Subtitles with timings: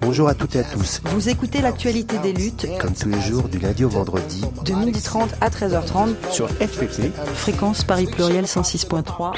[0.00, 1.00] Bonjour à toutes et à tous.
[1.04, 5.28] Vous écoutez l'actualité des luttes, comme tous les jours du lundi au vendredi, de 12h30
[5.40, 9.34] à 13h30 sur FPP, fréquence Paris Pluriel 106.3.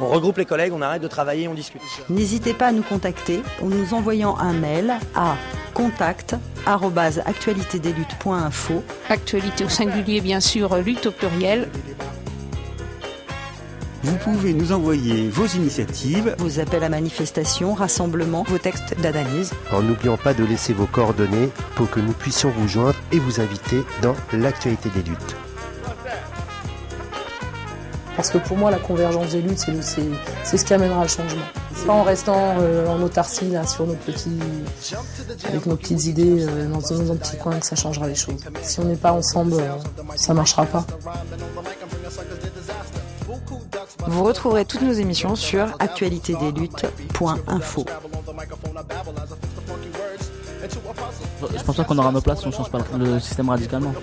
[0.00, 1.82] On regroupe les collègues, on arrête de travailler, on discute.
[2.08, 5.36] N'hésitez pas à nous contacter en nous envoyant un mail à
[5.74, 6.36] contact
[6.66, 8.82] actualitédesluttes.info.
[9.10, 11.68] Actualité au singulier, bien sûr, lutte au pluriel.
[14.04, 19.50] Vous pouvez nous envoyer vos initiatives, vos appels à manifestation, rassemblements, vos textes d'analyse.
[19.72, 23.40] En n'oubliant pas de laisser vos coordonnées pour que nous puissions vous joindre et vous
[23.40, 25.36] inviter dans l'actualité des luttes.
[28.14, 29.66] Parce que pour moi, la convergence des luttes,
[30.42, 31.42] c'est ce qui amènera le changement.
[31.86, 34.38] Pas en restant euh, en autarcie là, sur nos petits,
[35.48, 38.40] avec nos petites idées euh, dans, dans un petit coin que ça changera les choses.
[38.62, 39.68] Si on n'est pas ensemble, euh,
[40.14, 40.86] ça marchera pas.
[44.06, 47.84] Vous retrouverez toutes nos émissions sur actualitédesluttes.info.
[51.56, 53.94] Je pense pas qu'on aura nos places si on change pas le système radicalement.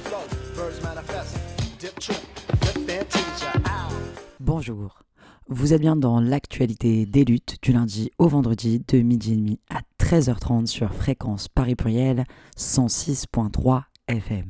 [4.39, 4.99] Bonjour.
[5.47, 9.59] Vous êtes bien dans l'actualité des luttes du lundi au vendredi de midi et demi
[9.69, 12.23] à 13h30 sur fréquence Paris Pluriel
[12.57, 14.45] 106.3 FM.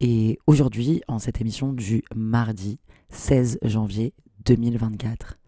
[0.00, 2.78] Et aujourd'hui, en cette émission du mardi
[3.10, 4.12] 16 janvier
[4.44, 5.38] 2024,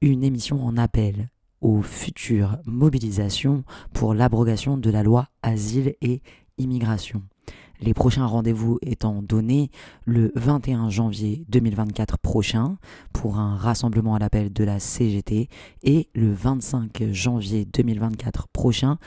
[0.00, 1.28] une émission en appel
[1.60, 6.22] aux futures mobilisations pour l'abrogation de la loi Asile et
[6.58, 7.22] Immigration.
[7.80, 9.70] Les prochains rendez-vous étant donnés
[10.04, 12.78] le 21 janvier 2024 prochain
[13.12, 15.48] pour un rassemblement à l'appel de la CGT
[15.82, 18.98] et le 25 janvier 2024 prochain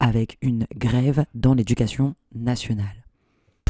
[0.00, 2.99] avec une grève dans l'éducation nationale.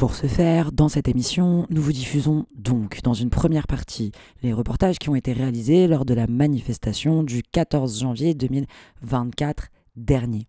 [0.01, 4.51] Pour ce faire, dans cette émission, nous vous diffusons donc dans une première partie les
[4.51, 10.47] reportages qui ont été réalisés lors de la manifestation du 14 janvier 2024 dernier.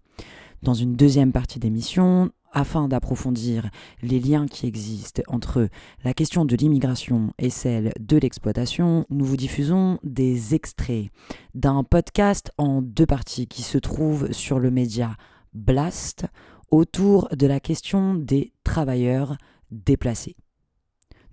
[0.62, 3.68] Dans une deuxième partie d'émission, afin d'approfondir
[4.00, 5.68] les liens qui existent entre
[6.02, 11.10] la question de l'immigration et celle de l'exploitation, nous vous diffusons des extraits
[11.54, 15.14] d'un podcast en deux parties qui se trouve sur le média
[15.52, 16.24] Blast
[16.72, 19.36] autour de la question des travailleurs
[19.70, 20.36] déplacés.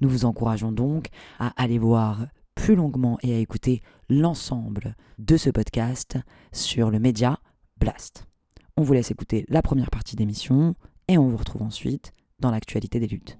[0.01, 1.07] Nous vous encourageons donc
[1.39, 6.17] à aller voir plus longuement et à écouter l'ensemble de ce podcast
[6.51, 7.39] sur le média
[7.77, 8.27] Blast.
[8.75, 10.75] On vous laisse écouter la première partie d'émission
[11.07, 13.39] et on vous retrouve ensuite dans l'actualité des luttes.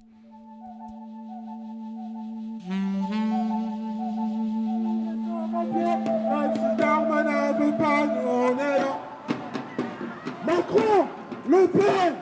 [10.46, 11.19] Macron,
[11.50, 12.16] Le Pen,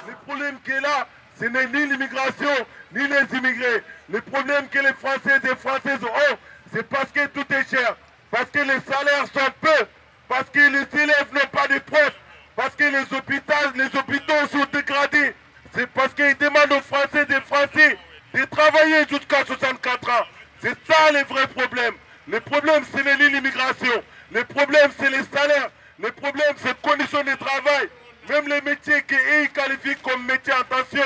[0.06, 1.07] Le problème qui est là,
[1.39, 3.84] ce n'est ni l'immigration, ni les immigrés.
[4.09, 6.38] Le problème que les Français et les Françaises ont,
[6.73, 7.95] c'est parce que tout est cher,
[8.29, 9.85] parce que les salaires sont peu,
[10.28, 12.19] parce que les élèves n'ont pas de profs,
[12.57, 15.34] parce que les hôpitaux, les hôpitaux sont dégradés.
[15.73, 17.97] C'est parce qu'ils demandent aux Français et des Français
[18.34, 20.25] de travailler jusqu'à 64 ans.
[20.59, 21.95] C'est ça les vrais problèmes.
[22.28, 24.03] Le problème, ce n'est ni l'immigration.
[24.31, 25.69] Le problème, c'est les salaires.
[26.00, 27.90] Le problème, c'est les conditions de travail.
[28.30, 31.03] Même les métiers qu'ils qualifient comme métiers en tension,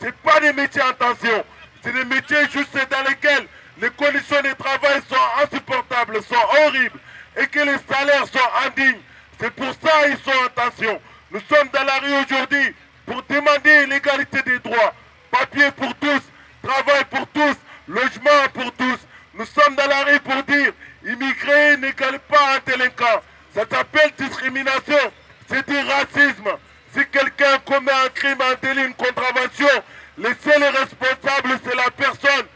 [0.00, 1.44] ce n'est pas des métiers en tension.
[1.82, 3.46] C'est des métiers juste dans lesquels
[3.80, 6.98] les conditions de travail sont insupportables, sont horribles
[7.36, 9.00] et que les salaires sont indignes.
[9.40, 11.00] C'est pour ça qu'ils sont en tension.
[11.30, 12.74] Nous sommes dans la rue aujourd'hui
[13.06, 14.92] pour demander l'égalité des droits.
[15.30, 16.22] Papier pour tous,
[16.62, 18.98] travail pour tous, logement pour tous.
[19.38, 20.72] Nous sommes dans la rue pour dire
[21.06, 23.22] immigré n'égale pas un délinquant.
[23.54, 25.12] Ça s'appelle discrimination.
[25.48, 26.50] C'est du racisme.
[26.92, 29.68] Si quelqu'un commet un crime, un délit, une contravention,
[30.18, 32.46] les seuls responsables, c'est la personne.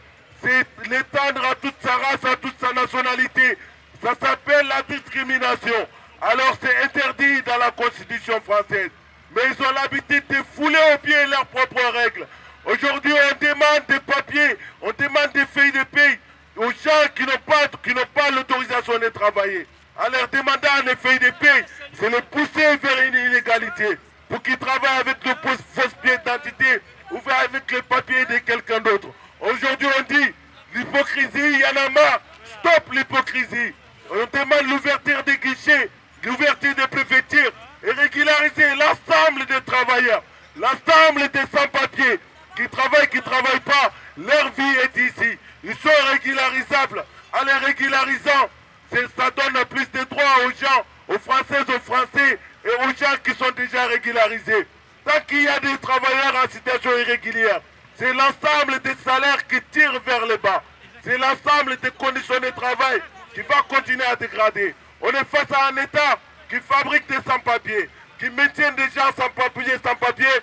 [0.43, 3.57] C'est l'étendre à toute sa race, à toute sa nationalité.
[4.03, 5.87] Ça s'appelle la discrimination.
[6.21, 8.89] Alors c'est interdit dans la Constitution française.
[9.33, 12.27] Mais ils ont l'habitude de fouler au pied leurs propres règles.
[12.65, 16.19] Aujourd'hui, on demande des papiers, on demande des feuilles de pays
[16.55, 17.67] aux gens qui n'ont pas,
[18.13, 19.67] pas l'autorisation de travailler.
[19.97, 23.97] En leur demandant des feuilles de paix, c'est les pousser vers une illégalité.
[24.29, 29.09] Pour qu'ils travaillent avec le fausse pied d'identité ou avec les papiers de quelqu'un d'autre.
[29.39, 30.33] Aujourd'hui, on dit
[30.73, 32.21] l'hypocrisie, il y en a marre.
[32.59, 33.73] Stop l'hypocrisie.
[34.09, 35.89] On demande l'ouverture des guichets,
[36.23, 37.51] l'ouverture des préfectures
[37.83, 40.23] et régulariser l'ensemble des travailleurs,
[40.57, 42.19] l'ensemble des sans-papiers
[42.55, 43.91] qui travaillent, qui ne travaillent pas.
[44.17, 45.37] Leur vie est ici.
[45.63, 47.05] Ils sont régularisables.
[47.33, 48.49] En les régularisant,
[48.91, 53.33] ça donne plus de droits aux gens, aux Françaises, aux Français et aux gens qui
[53.33, 54.67] sont déjà régularisés.
[55.05, 57.61] Tant qu'il y a des travailleurs en situation irrégulière,
[57.97, 60.63] c'est l'ensemble des salaires qui tirent vers le bas.
[61.03, 63.01] c'est l'ensemble des conditions de travail
[63.33, 64.73] qui va continuer à dégrader.
[65.01, 66.17] On est face à un État
[66.49, 67.89] qui fabrique des sans-papiers,
[68.19, 70.39] qui maintient des gens sans papiers, sans papiers,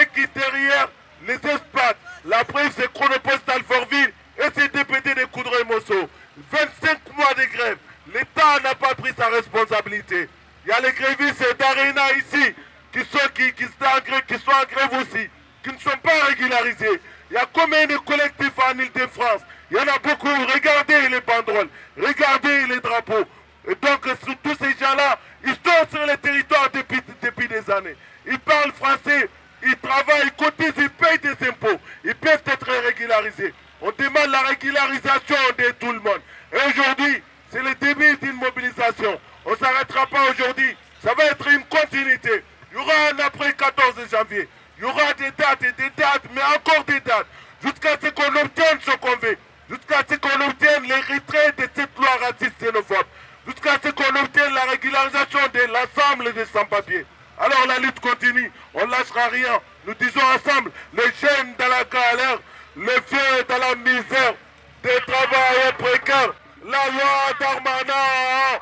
[0.00, 0.88] et qui derrière
[1.26, 1.96] les espaces.
[2.24, 6.08] La preuve, c'est Chronopost d'Alfortville et c'est DPT de Coudre et Mosso.
[6.50, 7.76] 25 mois de grève.
[8.12, 10.28] L'État n'a pas pris sa responsabilité.
[10.64, 12.54] Il y a les grévistes d'Arena ici
[12.92, 15.28] qui sont, qui, qui sont en grève aussi,
[15.62, 17.00] qui ne sont pas régularisés.
[17.30, 19.42] Il y a combien de collectifs en Ile-de-France?
[19.70, 20.28] Il y en a beaucoup.
[20.52, 23.24] Regardez les banderoles, regardez les drapeaux.
[23.68, 24.08] Et donc,
[24.42, 27.96] tous ces gens-là, ils sont sur le territoire depuis, depuis des années.
[28.26, 29.28] Ils parlent français,
[29.62, 31.78] ils travaillent, ils cotisent, ils payent des impôts.
[32.04, 33.54] Ils peuvent être régularisés.
[33.82, 36.20] On demande la régularisation de tout le monde.
[36.52, 39.18] Et aujourd'hui, c'est le début d'une mobilisation.
[39.46, 40.76] On ne s'arrêtera pas aujourd'hui.
[41.02, 42.44] Ça va être une continuité.
[42.72, 44.48] Il y aura un après 14 janvier.
[44.78, 47.26] Il y aura des dates et des dates, mais encore des dates.
[47.62, 49.38] Jusqu'à ce qu'on obtienne ce qu'on veut.
[49.70, 53.06] Jusqu'à ce qu'on obtienne les retraits de cette loi raciste xénophobe.
[53.46, 57.06] Jusqu'à ce qu'on obtienne la régularisation de l'ensemble des sans-papiers.
[57.38, 58.52] Alors la lutte continue.
[58.74, 59.58] On ne lâchera rien.
[59.86, 62.38] Nous disons ensemble, les jeunes dans la galère,
[62.76, 64.34] les vieux dans la misère,
[64.82, 66.32] des travailleurs précaires,
[66.64, 68.60] la loi d'Armana,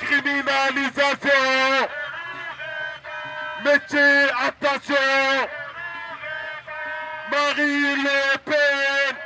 [0.00, 1.88] criminalisation,
[3.64, 5.48] métier, attention,
[7.30, 9.16] Marie Le Pen,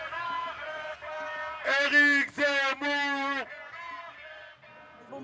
[1.85, 3.54] Eric Zemmour.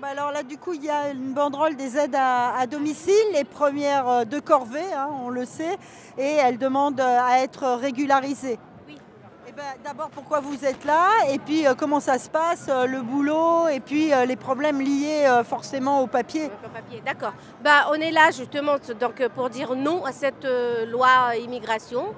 [0.01, 3.13] Bah alors là du coup il y a une banderole des aides à, à domicile,
[3.33, 5.77] les premières euh, de corvée, hein, on le sait,
[6.17, 8.57] et elles demandent euh, à être régularisées.
[8.87, 8.97] Oui.
[9.47, 12.87] Eh ben, D'abord pourquoi vous êtes là, et puis euh, comment ça se passe, euh,
[12.87, 16.49] le boulot, et puis euh, les problèmes liés forcément au papier.
[17.05, 17.33] D'accord.
[17.63, 20.47] Bah, on est là justement donc, pour dire non à cette
[20.87, 22.15] loi immigration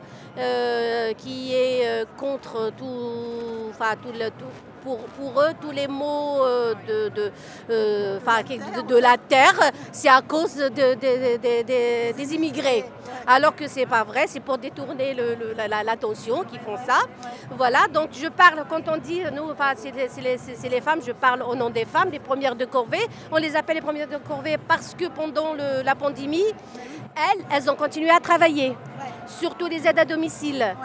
[1.17, 4.72] qui est contre tout, enfin tout le tout.
[4.83, 7.31] Pour, pour eux, tous les mots euh, de, de,
[7.69, 9.57] euh, de, de la terre,
[9.93, 12.83] c'est à cause de- de- de- de- de- des immigrés.
[13.25, 15.15] Alors que c'est pas vrai, c'est pour détourner
[15.55, 16.99] la- la- l'attention qu'ils font ça.
[17.51, 21.41] Voilà, donc je parle, quand on dit, nous, enfin, c'est les, les femmes, je parle
[21.43, 23.05] au nom des femmes, des premières de corvée.
[23.31, 26.43] On les appelle les premières de corvée parce que pendant le- la pandémie,
[27.15, 28.75] elles, elles ont continué à travailler,
[29.27, 30.75] surtout les aides à domicile.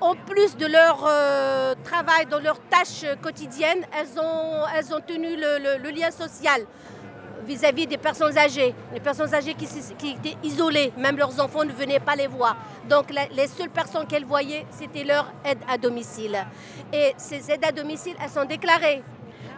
[0.00, 6.10] En plus de leur euh, travail, dans leurs tâches quotidiennes, elles ont, tenu le, lien
[6.10, 6.62] social
[7.46, 12.00] vis-à-vis des personnes âgées, les personnes âgées qui, étaient isolées, même leurs enfants ne venaient
[12.00, 12.56] pas les voir.
[12.88, 16.46] Donc les seules personnes qu'elles voyaient, c'était leur aide à domicile.
[16.92, 19.02] Et ces aides à domicile, elles sont déclarées.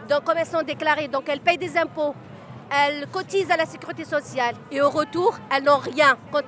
[0.09, 2.15] Donc comme elles sont déclarées, elles payent des impôts,
[2.75, 6.17] elles cotisent à la sécurité sociale et au retour, elles n'ont rien.
[6.31, 6.41] Quand,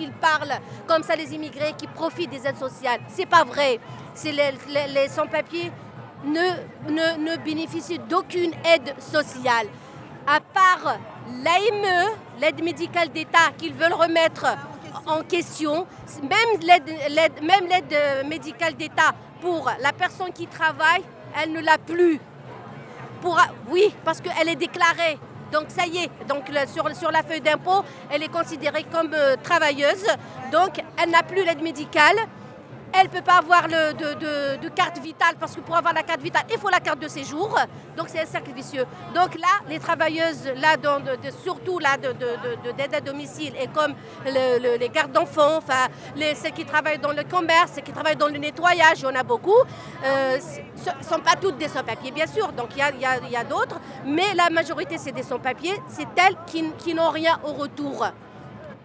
[0.00, 3.78] ils parlent comme ça, les immigrés qui profitent des aides sociales, c'est pas vrai.
[4.24, 5.70] Les, sans-papiers
[6.24, 9.68] ne, bénéficient d'aucune aide sociale
[10.26, 10.96] à part
[11.44, 14.46] l'AME, l'aide médicale d'État qu'ils veulent remettre
[15.06, 15.86] en question,
[16.22, 21.02] même l'aide, l'aide- même l'aide euh, médicale d'État pour la personne qui travaille,
[21.40, 22.20] elle ne l'a plus.
[23.22, 25.18] Pour, oui, parce qu'elle est déclarée.
[25.52, 26.10] Donc ça y est,
[26.94, 30.06] sur la feuille d'impôt, elle est considérée comme euh, travailleuse.
[30.52, 32.16] Donc elle n'a plus l'aide médicale.
[32.92, 36.42] Elle ne peut pas avoir de, carte vitale parce que pour avoir la carte vitale,
[36.50, 37.56] il faut la carte de séjour.
[37.96, 38.84] Donc c'est un cercle vicieux.
[39.14, 40.76] Donc là, les travailleuses, là,
[41.42, 43.94] surtout là, de, de- de- de- d'aide à domicile et comme
[44.26, 48.16] le- le- les gardes d'enfants, enfin, ceux qui travaillent dans le commerce, ceux qui travaillent
[48.16, 49.60] dans le nettoyage, il y en a beaucoup,
[50.04, 52.52] euh, ne sont pas toutes des sans-papiers, bien sûr.
[52.52, 55.76] Donc il y a, d'autres, mais la majorité, c'est des sans-papiers.
[55.88, 56.36] C'est elles
[56.78, 58.06] qui n'ont rien au retour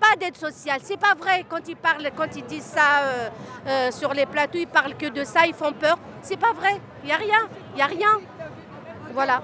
[0.06, 0.80] pas d'aide sociale.
[0.84, 3.30] C'est pas vrai quand ils parlent, quand ils disent ça euh,
[3.68, 5.98] euh, sur les plateaux, ils parlent que de ça, ils font peur.
[6.22, 6.80] C'est pas vrai.
[7.04, 7.42] Il y a rien.
[7.74, 8.20] Il y a rien.
[9.14, 9.42] Voilà.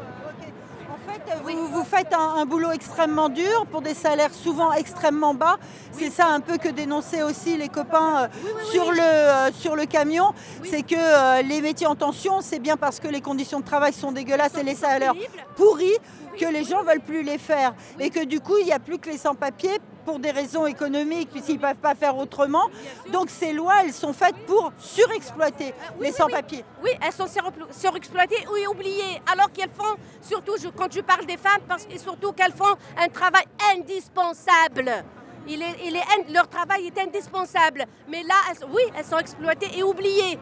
[0.90, 5.34] En fait, vous, vous faites un, un boulot extrêmement dur pour des salaires souvent extrêmement
[5.34, 5.58] bas.
[5.92, 8.28] C'est ça un peu que dénonçaient aussi les copains euh,
[8.72, 10.34] sur, Le, euh, sur le camion.
[10.64, 13.94] C'est que euh, les métiers en tension, c'est bien parce que les conditions de travail
[13.94, 15.14] sont dégueulasses et les salaires
[15.56, 15.98] pourris
[16.40, 17.74] que les gens veulent plus les faire.
[18.00, 21.30] Et que du coup, il n'y a plus que les sans-papiers pour des raisons économiques,
[21.30, 22.70] puisqu'ils ne peuvent pas faire autrement.
[23.12, 26.66] Donc ces lois, elles sont faites pour surexploiter les sans-papiers.
[26.84, 31.26] Oui, elles sont sur- surexploitées ou oubliées, alors qu'elles font, surtout je- quand je parle
[31.28, 33.44] des femmes, parce que surtout qu'elles font un travail
[33.76, 35.04] indispensable.
[35.48, 37.86] Il est, il est in- leur travail est indispensable.
[38.08, 40.38] Mais là, elles- oui, elles sont exploitées et oubliées.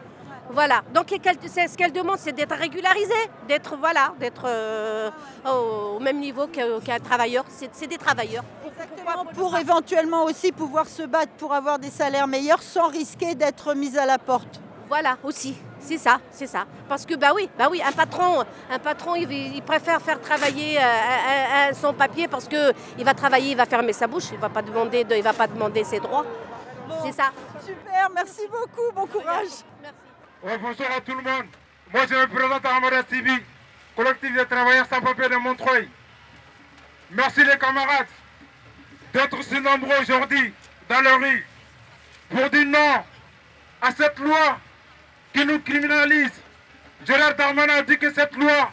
[0.52, 0.82] Voilà.
[0.92, 1.06] Donc,
[1.46, 5.10] c'est- ce qu'elles demandent, c'est d'être régularisées, d'être voilà, d'être euh,
[5.46, 7.44] au même niveau qu'un travailleur.
[7.72, 8.44] C'est des travailleurs.
[9.34, 13.96] pour éventuellement aussi pouvoir se battre pour avoir des salaires meilleurs sans risquer d'être mis
[13.98, 14.60] à la porte.
[14.88, 15.56] Voilà, aussi.
[15.78, 16.64] C'est ça, c'est ça.
[16.88, 21.72] Parce que bah oui, bah oui, un patron, un patron, il, préfère faire travailler euh,
[21.80, 24.62] son papier parce que il va travailler, il va fermer sa bouche, il va pas
[24.62, 26.26] demander, il va pas demander ses droits.
[27.04, 27.30] c'est ça.
[27.64, 29.64] Super, merci beaucoup, bon courage.
[29.80, 29.99] Merci.
[30.42, 31.46] Bonsoir à tout le monde.
[31.92, 33.32] Moi, je me présente à Amara Sibi,
[33.96, 35.88] collectif de travailleurs sans papier de Montreuil.
[37.10, 38.06] Merci les camarades
[39.12, 40.54] d'être si nombreux aujourd'hui
[40.88, 41.46] dans la rue
[42.28, 43.04] pour dire non
[43.82, 44.60] à cette loi
[45.32, 46.32] qui nous criminalise.
[47.04, 48.70] Gérard Darmanin a dit que cette loi,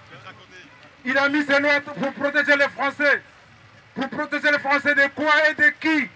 [1.05, 3.21] il a mis cette loi pour protéger les Français.
[3.95, 6.09] Pour protéger les Français de quoi et de qui?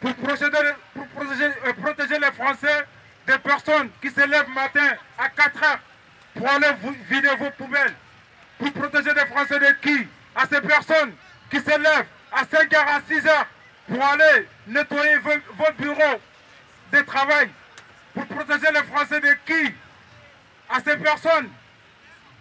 [0.00, 2.86] Pour pour euh, protéger les Français
[3.26, 5.78] des personnes qui se lèvent matin à 4 heures
[6.34, 6.68] pour aller
[7.08, 7.94] vider vos poubelles.
[8.58, 10.06] Pour protéger les Français de qui?
[10.34, 11.12] À ces personnes
[11.50, 13.46] qui se lèvent à 5 heures, à 6 heures
[13.88, 16.20] pour aller nettoyer vos, bureaux
[16.92, 17.50] de travail.
[18.14, 19.74] Pour protéger les Français de qui?
[20.68, 21.50] À ces personnes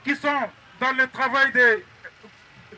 [0.04, 1.84] qui sont dans le travail de,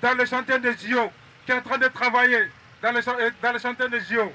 [0.01, 1.11] dans le chantier de JO,
[1.45, 2.49] qui sont en train de travailler
[2.81, 3.01] dans le,
[3.41, 4.31] dans chantier de JO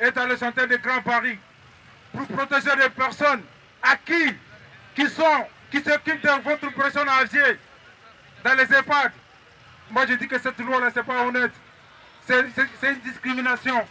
[0.00, 1.38] et dans le chantier de Grand Paris,
[2.12, 3.42] pour protéger les personnes
[4.04, 4.34] qui,
[4.94, 7.58] qui sont, qui s'occupent de votre personne âgée
[8.44, 9.12] dans les EHPAD.
[9.90, 11.52] Moi je dis que cette loi-là, c'est pas honnête.
[12.26, 13.86] C'est une discrimination.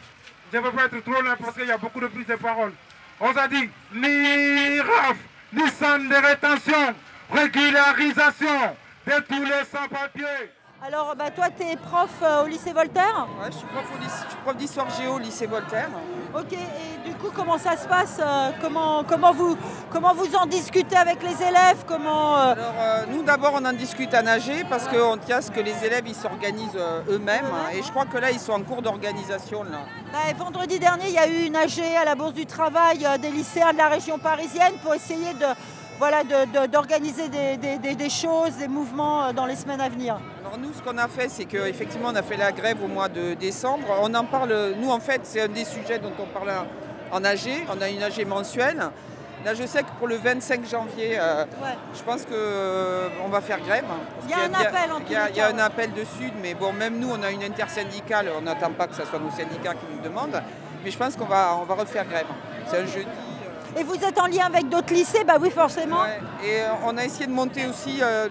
[0.52, 2.36] Je ne veux pas être trop là parce qu'il y a beaucoup de prises de
[2.36, 2.74] parole.
[3.20, 5.18] On a dit ni RAF,
[5.54, 6.96] ni centre de rétention,
[7.32, 10.52] régularisation de tous les sans-papiers.
[10.82, 13.28] Alors, bah, toi, tu es prof euh, au lycée Voltaire?
[13.42, 13.84] Ouais, je suis prof,
[14.46, 15.90] prof d'histoire géo au lycée Voltaire.
[16.34, 19.58] Ok, et du coup, comment ça se passe euh, comment, comment, vous,
[19.92, 21.84] comment vous en discutez avec les élèves?
[21.86, 22.74] Comment, euh Alors,
[23.10, 26.08] nous, d'abord, on en discute à nager parce qu'on tient à ce que les élèves
[26.08, 27.52] ils s'organisent eux-mêmes.
[27.74, 29.66] et je crois que là, ils sont en cours d'organisation.
[30.14, 33.32] Bah, vendredi dernier, il y a eu une AG à la Bourse du Travail des
[33.32, 35.46] lycéens de la région parisienne pour essayer de
[36.00, 36.24] voilà,
[36.68, 40.18] d'organiser des, choses, des mouvements dans les semaines à venir
[40.58, 43.34] nous, ce qu'on a fait, c'est qu'effectivement, on a fait la grève au mois de
[43.34, 43.86] décembre.
[44.02, 46.52] On en parle, nous, en fait, c'est un des sujets dont on parle
[47.12, 47.66] en AG.
[47.70, 48.90] On a une AG mensuelle.
[49.46, 51.46] Là, je sais que pour le 25 janvier, euh,
[51.94, 53.86] je pense qu'on euh, va faire grève.
[54.26, 56.74] Il y a un appel en Il y a, un appel de Sud, mais bon,
[56.74, 58.30] même nous, on a une intersyndicale.
[58.38, 60.42] On n'attend pas que ce soit nos syndicats qui nous demandent.
[60.84, 62.26] Mais je pense qu'on va, on va refaire grève.
[62.68, 63.08] C'est un jeudi.
[63.78, 66.06] Et vous êtes en lien avec d'autres lycées Bah oui, forcément.
[66.44, 68.28] Et on a essayé de monter aussi euh,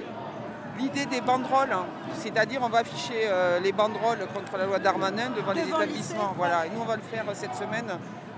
[0.78, 1.87] l'idée des banderoles, hein.
[2.14, 6.35] c'est-à-dire on va afficher euh, les banderoles contre la loi Darmanin devant, les établissements.
[6.37, 6.66] voilà.
[6.66, 7.87] Et nous on va le faire euh, cette semaine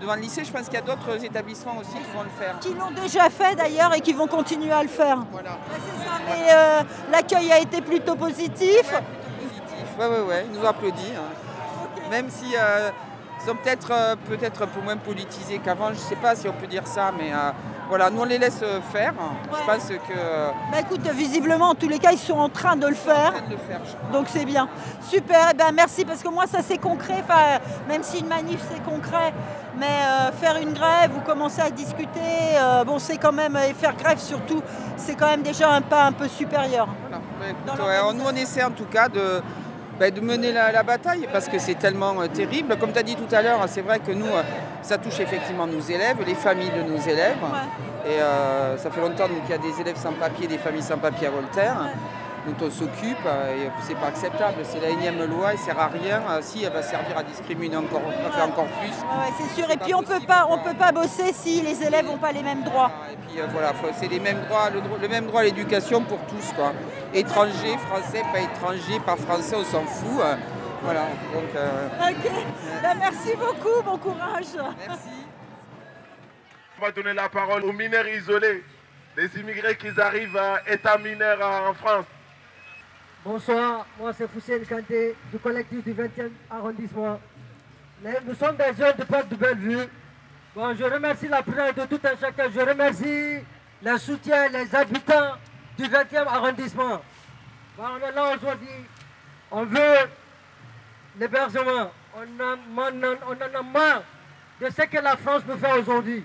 [0.01, 0.45] devant le lycée.
[0.45, 2.59] Je pense qu'il y a d'autres établissements aussi qui vont le faire.
[2.61, 5.19] Qui l'ont déjà fait d'ailleurs et qui vont continuer à le faire.
[5.31, 5.59] Voilà.
[5.73, 6.81] c'est ça, mais euh,
[7.13, 8.83] l'accueil a été plutôt positif.
[8.83, 11.17] plutôt positif, oui, oui, oui, ils nous applaudissent.
[11.17, 12.09] Hein.
[12.11, 12.55] Même si
[13.43, 16.53] ils sont peut-être peut-être un peu moins politisés qu'avant, je ne sais pas si on
[16.53, 17.33] peut dire ça, mais
[17.91, 19.13] voilà, nous on les laisse euh, faire.
[19.51, 20.15] Je pense que.
[20.71, 23.35] Bah écoute, visiblement, en tous les cas, ils sont en train de le faire.
[24.13, 24.69] Donc c'est bien.
[25.03, 27.25] Super, eh ben, merci parce que moi ça c'est concret,
[27.89, 29.35] même si une manif c'est concret,
[29.77, 32.21] mais euh, faire une grève ou commencer à discuter,
[32.57, 34.63] euh, bon c'est quand même, et faire grève surtout,
[34.97, 36.87] c'est quand même déjà un pas un peu supérieur.
[37.11, 39.43] Bah, nous on essaie en tout cas de,
[40.01, 42.77] bah, de mener la, bataille parce que c'est tellement terrible.
[42.79, 44.31] Comme tu as dit tout à l'heure, c'est vrai que nous,
[44.81, 47.37] ça touche effectivement nos élèves, les familles de nos élèves.
[48.07, 50.97] Et euh, ça fait longtemps qu'il y a des élèves sans papier, des familles sans
[50.97, 51.77] papier à Voltaire,
[52.47, 54.59] dont on s'occupe euh, et c'est pas acceptable.
[54.65, 56.23] C'est la énième loi, elle sert à rien.
[56.31, 58.03] Euh, si elle va servir à discriminer encore,
[58.35, 58.95] faire encore plus.
[59.39, 59.71] c'est sûr.
[59.71, 62.43] Et puis on peut pas, on peut pas bosser si les élèves n'ont pas les
[62.43, 62.91] mêmes droits.
[63.13, 66.73] Et puis voilà, c'est les mêmes droits, le, même droit à l'éducation pour tous, quoi.
[67.13, 70.23] Étrangers, français, pas étrangers, pas français, on s'en fout.
[70.83, 71.07] Voilà.
[71.35, 71.51] Donc.
[72.09, 72.31] Ok.
[72.83, 73.83] Ben, merci beaucoup.
[73.85, 74.47] Bon courage.
[74.87, 75.09] Merci.
[76.79, 78.65] On va donner la parole aux mineurs isolés,
[79.15, 82.07] les immigrés qui arrivent à état mineur en France.
[83.23, 87.21] Bonsoir, moi c'est Foussine Kanté du collectif du 20e arrondissement.
[88.25, 89.87] Nous sommes des jeunes de Porte de Bellevue.
[90.57, 92.45] Bon, je remercie la présence de tout un chacun.
[92.51, 93.45] Je remercie
[93.83, 95.35] le soutien, les habitants
[95.77, 97.03] du 20e arrondissement.
[97.79, 98.87] On est là aujourd'hui.
[99.51, 100.09] On veut
[101.19, 101.91] l'hébergement.
[102.17, 102.23] On,
[102.75, 104.03] on en a marre
[104.63, 106.25] de ce que la France nous fait aujourd'hui.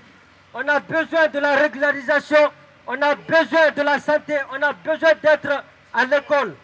[0.53, 2.51] On a besoin de la régularisation,
[2.87, 5.61] on a besoin de la santé, on a besoin d'être
[5.93, 6.55] à l'école.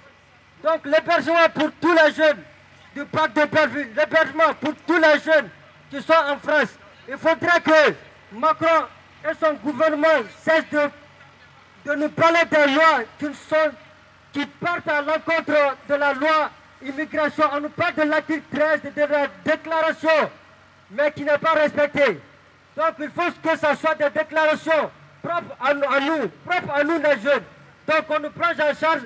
[0.64, 2.38] Donc l'hébergement pour tous les jeunes
[2.96, 5.50] du parc de Belleville, l'hébergement pour tous les jeunes
[5.90, 6.70] qui sont en France.
[7.08, 7.94] Il faudrait que
[8.34, 8.86] Macron
[9.30, 10.08] et son gouvernement
[10.44, 10.90] cessent de,
[11.86, 13.72] de nous parler des lois qui, sont,
[14.34, 16.50] qui partent à l'encontre de la loi
[16.84, 17.46] immigration.
[17.54, 20.30] On nous parle de l'article 13 de la déclaration,
[20.92, 22.20] mais qui n'est pas respectée.
[22.78, 24.92] Donc il faut que ce soit des déclarations
[25.24, 27.44] propre à, nous- à nous, propre à nous les jeunes.
[27.88, 29.02] Donc on nous prend en charge,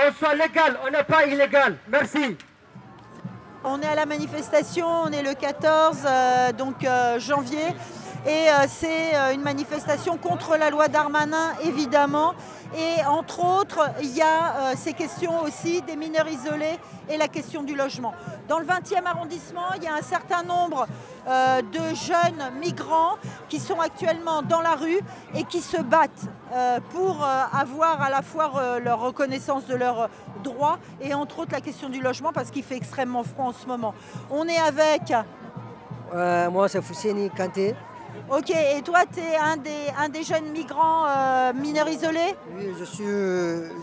[0.00, 1.76] qu'on soit légal, on n'est pas illégal.
[1.88, 2.36] Merci.
[3.62, 7.66] On est à la manifestation, on est le 14 euh, donc euh, janvier
[8.26, 12.34] et euh, c'est une manifestation contre la loi Darmanin évidemment
[12.76, 17.28] et entre autres il y a euh, ces questions aussi des mineurs isolés et la
[17.28, 18.14] question du logement.
[18.48, 20.86] Dans le 20e arrondissement, il y a un certain nombre
[21.28, 23.16] euh, de jeunes migrants
[23.48, 25.00] qui sont actuellement dans la rue
[25.34, 30.08] et qui se battent euh, pour avoir à la fois leur reconnaissance de leurs
[30.42, 33.66] droits et entre autres la question du logement parce qu'il fait extrêmement froid en ce
[33.66, 33.94] moment.
[34.30, 35.12] On est avec...
[36.12, 37.74] Moi, c'est Fousseni Kanté.
[38.30, 42.34] Ok, et toi, tu es un des, un des jeunes migrants euh, mineurs isolés?
[42.56, 43.04] Oui, je suis,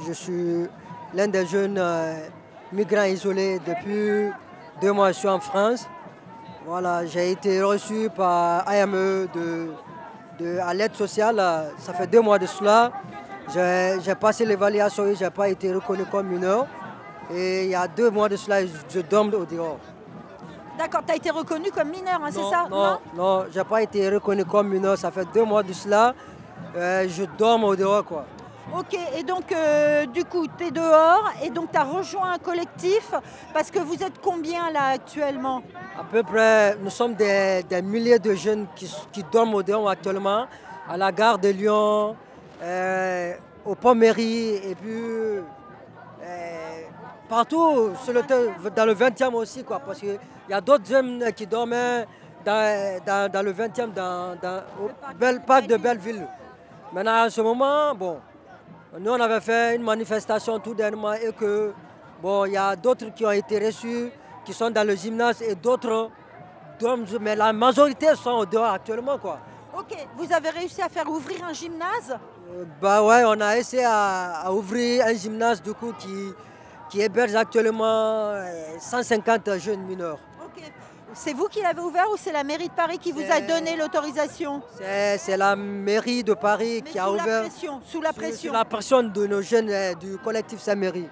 [0.08, 0.66] je suis
[1.14, 2.14] l'un des jeunes euh,
[2.72, 4.30] migrants isolés depuis
[4.82, 5.12] deux mois.
[5.12, 5.88] Je suis en France.
[6.66, 9.70] Voilà, j'ai été reçu par AME de,
[10.40, 11.42] de- à l'aide sociale.
[11.78, 12.92] Ça fait deux mois de cela.
[13.54, 16.66] J'ai passé l'évaluation et je n'ai pas été reconnu comme mineur.
[17.34, 19.80] Et il y a deux mois de cela, je, je dors au dehors.
[20.78, 23.66] D'accord, tu as été reconnu comme mineur, hein, c'est Non, ça Non, non, je n'ai
[23.66, 24.98] pas été reconnu comme mineur.
[24.98, 26.14] Ça fait deux mois de cela.
[26.76, 28.26] Euh, je dors au dehors, quoi.
[28.78, 32.38] Ok, et donc euh, du coup, tu es dehors et donc tu as rejoint un
[32.38, 33.14] collectif
[33.54, 35.62] parce que vous êtes combien là actuellement?
[35.98, 39.90] À peu près, nous sommes des, des milliers de jeunes qui, qui dorment au dehors
[39.90, 40.48] actuellement,
[40.90, 42.18] à la gare de Lyon,
[42.62, 43.34] euh,
[43.66, 45.40] au Pont-Mairie, et puis
[47.30, 48.22] partout sur le
[48.76, 50.18] dans le 20e aussi, quoi, parce qu'il
[50.50, 52.06] y a d'autres jeunes qui dormaient
[52.46, 56.26] dans, dans- dans le 20e, dans, dans- au Bel- parc de Belleville.
[56.94, 58.20] Maintenant, en ce moment, bon,
[59.00, 61.74] nous on avait fait une manifestation tout dernièrement et que,
[62.22, 64.10] bon, il y a d'autres qui ont été reçus,
[64.46, 66.10] qui sont dans le gymnase et d'autres
[66.80, 69.40] dorment, mais la majorité sont au dehors actuellement, quoi.
[69.78, 72.18] Ok, vous avez réussi à faire ouvrir un gymnase?
[72.82, 76.34] Bah ouais, on a essayé à, à ouvrir un gymnase du coup qui,
[76.90, 78.46] qui héberge actuellement euh,
[78.80, 80.20] 150 jeunes mineurs.
[81.14, 83.76] C'est vous qui l'avez ouvert ou c'est la mairie de Paris qui vous a donné
[83.76, 87.42] l'autorisation C'est la mairie de Paris qui a la ouvert.
[87.42, 88.50] pression, sous la pression.
[88.50, 91.08] sous la pression de nos jeunes euh, du collectif Saint-Mairie.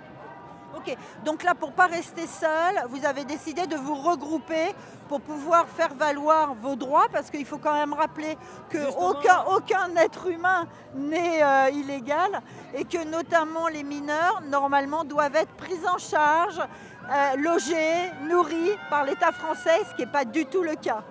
[1.24, 4.74] Donc là, pour pas rester seul, vous avez décidé de vous regrouper
[5.08, 8.38] pour pouvoir faire valoir vos droits, parce qu'il faut quand même rappeler
[8.72, 12.42] qu'aucun aucun être humain n'est euh, illégal
[12.74, 19.04] et que notamment les mineurs, normalement, doivent être pris en charge, euh, logés, nourris par
[19.04, 21.04] l'État français, ce qui n'est pas du tout le cas.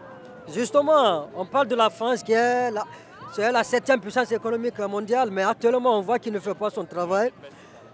[0.53, 2.85] Justement, on parle de la France qui est la,
[3.33, 6.85] c'est la septième puissance économique mondiale, mais actuellement on voit qu'il ne fait pas son
[6.85, 7.33] travail.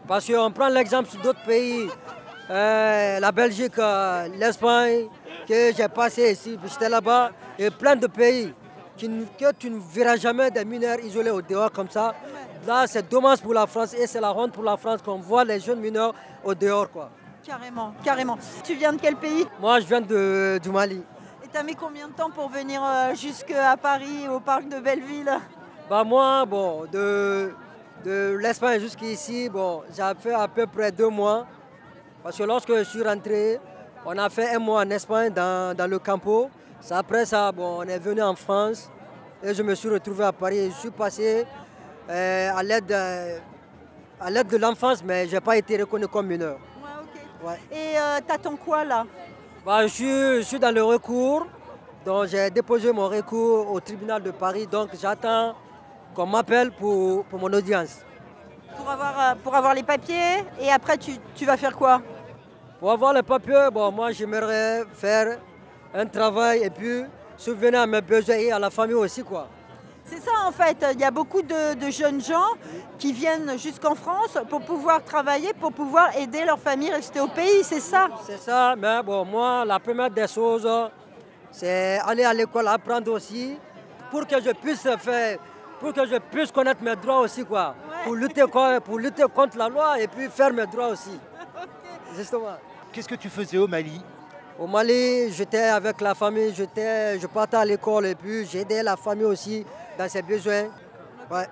[0.06, 1.88] Parce qu'on prend l'exemple sur d'autres pays,
[2.50, 5.06] euh, la Belgique, euh, l'Espagne,
[5.46, 8.52] que j'ai passé ici, j'étais là-bas, et plein de pays
[8.96, 9.08] qui
[9.38, 12.14] que tu ne verras jamais des mineurs isolés au dehors comme ça.
[12.66, 15.44] Là, c'est dommage pour la France et c'est la honte pour la France qu'on voit
[15.44, 16.12] les jeunes mineurs
[16.44, 16.90] au dehors.
[16.90, 17.08] Quoi.
[17.42, 18.38] Carrément, carrément.
[18.62, 19.46] Tu viens de quel pays?
[19.58, 21.02] Moi, je viens de, du Mali.
[21.42, 25.32] Et t'as mis combien de temps pour venir euh, jusqu'à Paris, au parc de Belleville?
[25.88, 27.54] Bah moi, bon, de,
[28.04, 31.46] de l'Espagne jusqu'ici, bon, j'ai fait à peu près deux mois.
[32.22, 33.58] Parce que lorsque je suis rentré,
[34.04, 36.50] on a fait un mois en Espagne dans, dans le campo.
[36.90, 38.90] Après ça, bon, on est venu en France
[39.42, 40.70] et je me suis retrouvé à Paris.
[40.70, 41.46] Je suis passé
[42.08, 43.38] euh, à l'aide euh,
[44.20, 46.58] à l'aide de l'enfance, mais je n'ai pas été reconnu comme mineur.
[47.42, 47.58] Ouais.
[47.70, 49.06] Et euh, t'attends quoi là?
[49.64, 51.46] Bah, je, suis, je suis dans le recours.
[52.04, 54.66] Donc j'ai déposé mon recours au tribunal de Paris.
[54.66, 55.54] Donc j'attends
[56.14, 58.04] qu'on m'appelle pour, pour mon audience.
[58.76, 62.00] pour avoir, euh, pour avoir les papiers et après tu, tu vas faire quoi?
[62.78, 65.38] Pour avoir les papiers, bon, moi j'aimerais faire
[65.94, 67.04] un travail et puis
[67.36, 69.22] subvenir à mes besoins et à la famille aussi.
[69.22, 69.48] quoi.
[70.04, 72.50] C'est ça en fait, il y a beaucoup de, de jeunes gens
[72.98, 77.28] qui viennent jusqu'en France pour pouvoir travailler, pour pouvoir aider leur famille à rester au
[77.28, 78.08] pays, c'est ça?
[78.26, 80.68] C'est ça, mais bon, moi, la première des choses,
[81.52, 83.56] c'est aller à l'école, apprendre aussi,
[84.10, 85.38] pour que je puisse faire,
[85.80, 87.74] pour que je puisse connaître mes droits aussi, quoi.
[88.04, 91.18] Pour, lutter, co- pour lutter contre la loi et puis faire mes droits aussi.
[92.16, 92.56] Justement.
[92.92, 94.00] Qu'est-ce que tu faisais au Mali?
[94.58, 98.96] Au Mali, j'étais avec la famille, j'étais, je partais à l'école et puis j'aidais la
[98.96, 99.64] famille aussi
[99.98, 100.64] dans ses besoins.
[101.30, 101.48] Ouais.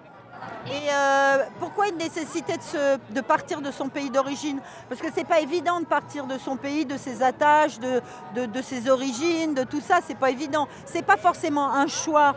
[0.66, 4.60] Et euh, pourquoi une nécessité de, se- de partir de son pays d'origine?
[4.88, 8.00] Parce que c'est pas évident de partir de son pays, de ses attaches, de,
[8.34, 10.68] de- de ses origines, de tout ça, c'est pas évident.
[10.84, 12.34] C'est pas forcément un choix,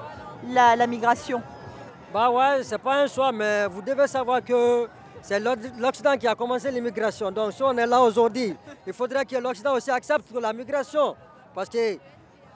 [0.49, 1.41] la, la migration.
[2.13, 4.87] Bah ouais, c'est pas un choix, mais vous devez savoir que
[5.21, 7.31] c'est l'Oc- l'Occident qui a commencé l'immigration.
[7.31, 8.53] Donc si on est là aujourd'hui,
[8.85, 11.15] il faudrait que l'Occident aussi accepte la migration.
[11.55, 11.99] Parce qu'il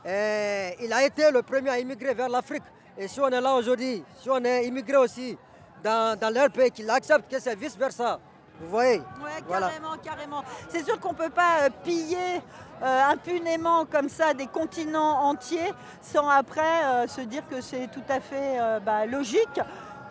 [0.03, 2.63] a été le premier à immigrer vers l'Afrique.
[2.97, 5.37] Et si on est là aujourd'hui, si on est immigré aussi
[5.81, 8.19] dans, dans leur pays, qu'ils acceptent que c'est vice-versa.
[8.61, 9.67] Vous voyez Ouais, Voilà.
[9.67, 10.43] carrément, carrément.
[10.69, 12.41] C'est sûr qu'on ne peut pas euh, piller
[12.81, 18.03] euh, impunément comme ça des continents entiers sans après euh, se dire que c'est tout
[18.09, 19.59] à fait euh, bah, logique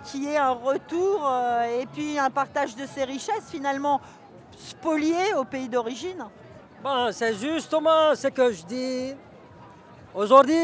[0.05, 4.01] qu'il y ait un retour euh, et puis un partage de ces richesses finalement
[4.59, 6.25] spoliées au pays d'origine.
[6.83, 9.15] Bon, c'est justement ce que je dis.
[10.15, 10.61] Aujourd'hui,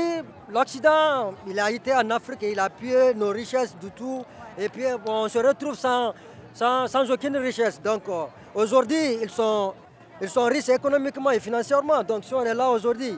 [0.51, 4.23] l'Occident, il a été en Afrique et il a appuyé nos richesses du tout.
[4.59, 6.13] Et puis, bon, on se retrouve sans,
[6.53, 7.81] sans, sans aucune richesse.
[7.83, 9.75] Donc, euh, aujourd'hui, ils sont,
[10.21, 12.03] ils sont riches économiquement et financièrement.
[12.03, 13.17] Donc, si on est là aujourd'hui,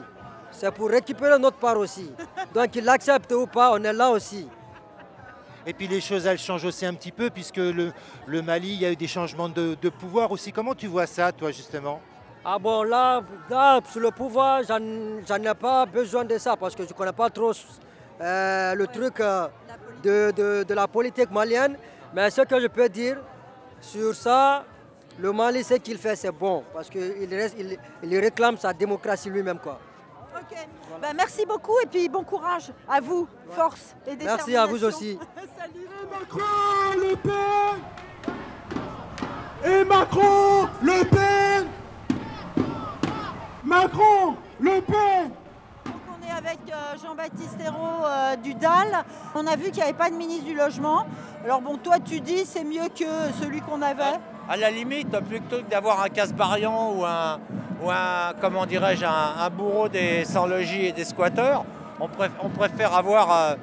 [0.51, 2.11] c'est pour récupérer notre part aussi.
[2.53, 4.47] Donc, qu'ils l'acceptent ou pas, on est là aussi.
[5.65, 7.93] Et puis les choses, elles changent aussi un petit peu, puisque le,
[8.27, 10.51] le Mali, il y a eu des changements de, de pouvoir aussi.
[10.51, 12.01] Comment tu vois ça, toi, justement?
[12.43, 14.79] Ah bon, là, là sur le pouvoir, j'en
[15.25, 17.53] j'en ai pas besoin de ça parce que je ne connais pas trop
[18.19, 19.47] euh, le truc euh,
[20.03, 21.77] de, de- de la politique malienne.
[22.13, 23.17] Mais ce que je peux dire
[23.81, 24.63] sur ça,
[25.19, 29.29] le Mali, ce qu'il fait, c'est bon parce qu'il reste- il, il réclame sa démocratie
[29.29, 29.59] lui-même.
[29.59, 29.79] quoi.
[30.35, 30.57] Ok.
[31.01, 34.35] Bah, merci beaucoup et puis bon courage à vous, force et détermination.
[34.37, 35.19] Merci à vous aussi.
[35.57, 35.87] Salut.
[36.11, 36.39] Macron,
[36.97, 37.81] Le Pen
[39.65, 41.67] Et Macron, Le Pen
[43.63, 45.31] Macron, Le Pen
[46.45, 49.03] avec euh, Jean-Baptiste Hérault euh, du DAL.
[49.35, 51.05] On a vu qu'il n'y avait pas de ministre du Logement.
[51.45, 53.05] Alors bon, toi tu dis c'est mieux que
[53.41, 54.19] celui qu'on avait.
[54.49, 57.39] À la limite, plutôt que d'avoir un casse-barian ou un,
[57.81, 61.63] ou un comment dirais-je, un, un bourreau des sans-logis et des squatteurs,
[61.99, 63.55] on, préf- on préfère avoir euh,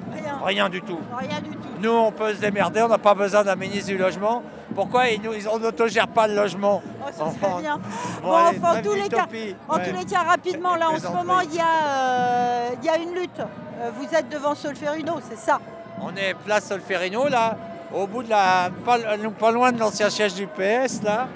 [0.43, 0.69] Rien.
[0.69, 0.99] du tout.
[1.15, 1.67] Rien du tout.
[1.81, 4.41] Nous, on peut se démerder, on n'a pas besoin d'un ministre du logement.
[4.75, 7.77] Pourquoi ils nous, ils- on n'autogère pas le logement Oh, ça serait bien.
[8.21, 9.55] Bon, Bon, allez, enfin, en tous les cas, d'utopie.
[9.67, 9.89] en Ouais.
[9.89, 12.97] tous les cas, rapidement, là, en ce moment, il y, a, euh, il y a
[12.97, 13.39] une lutte.
[13.39, 15.59] Euh, vous êtes devant Solferino, c'est ça?
[16.01, 17.55] On est place Solferino, là,
[17.93, 18.69] au bout de la.
[18.85, 18.97] pas,
[19.39, 21.27] pas loin de l'ancien siège du PS, là.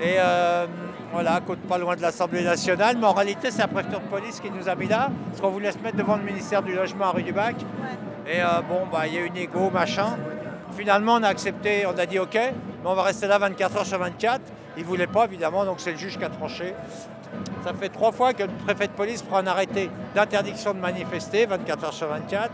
[0.00, 0.66] Et euh,
[1.12, 2.96] voilà, pas loin de l'Assemblée nationale.
[2.98, 5.50] Mais en réalité, c'est la préfecture de police qui nous a mis là, parce qu'on
[5.50, 7.56] voulait se mettre devant le ministère du Logement à rue du Bac.
[8.26, 10.16] Et euh, bon, bah, il y a eu une égo, machin.
[10.76, 12.52] Finalement, on a accepté, on a dit OK, mais
[12.84, 14.40] on va rester là 24 heures sur 24.
[14.76, 16.74] Ils ne voulaient pas, évidemment, donc c'est le juge qui a tranché.
[17.64, 21.46] Ça fait trois fois que le préfet de police prend un arrêté d'interdiction de manifester,
[21.46, 22.50] 24 heures sur 24.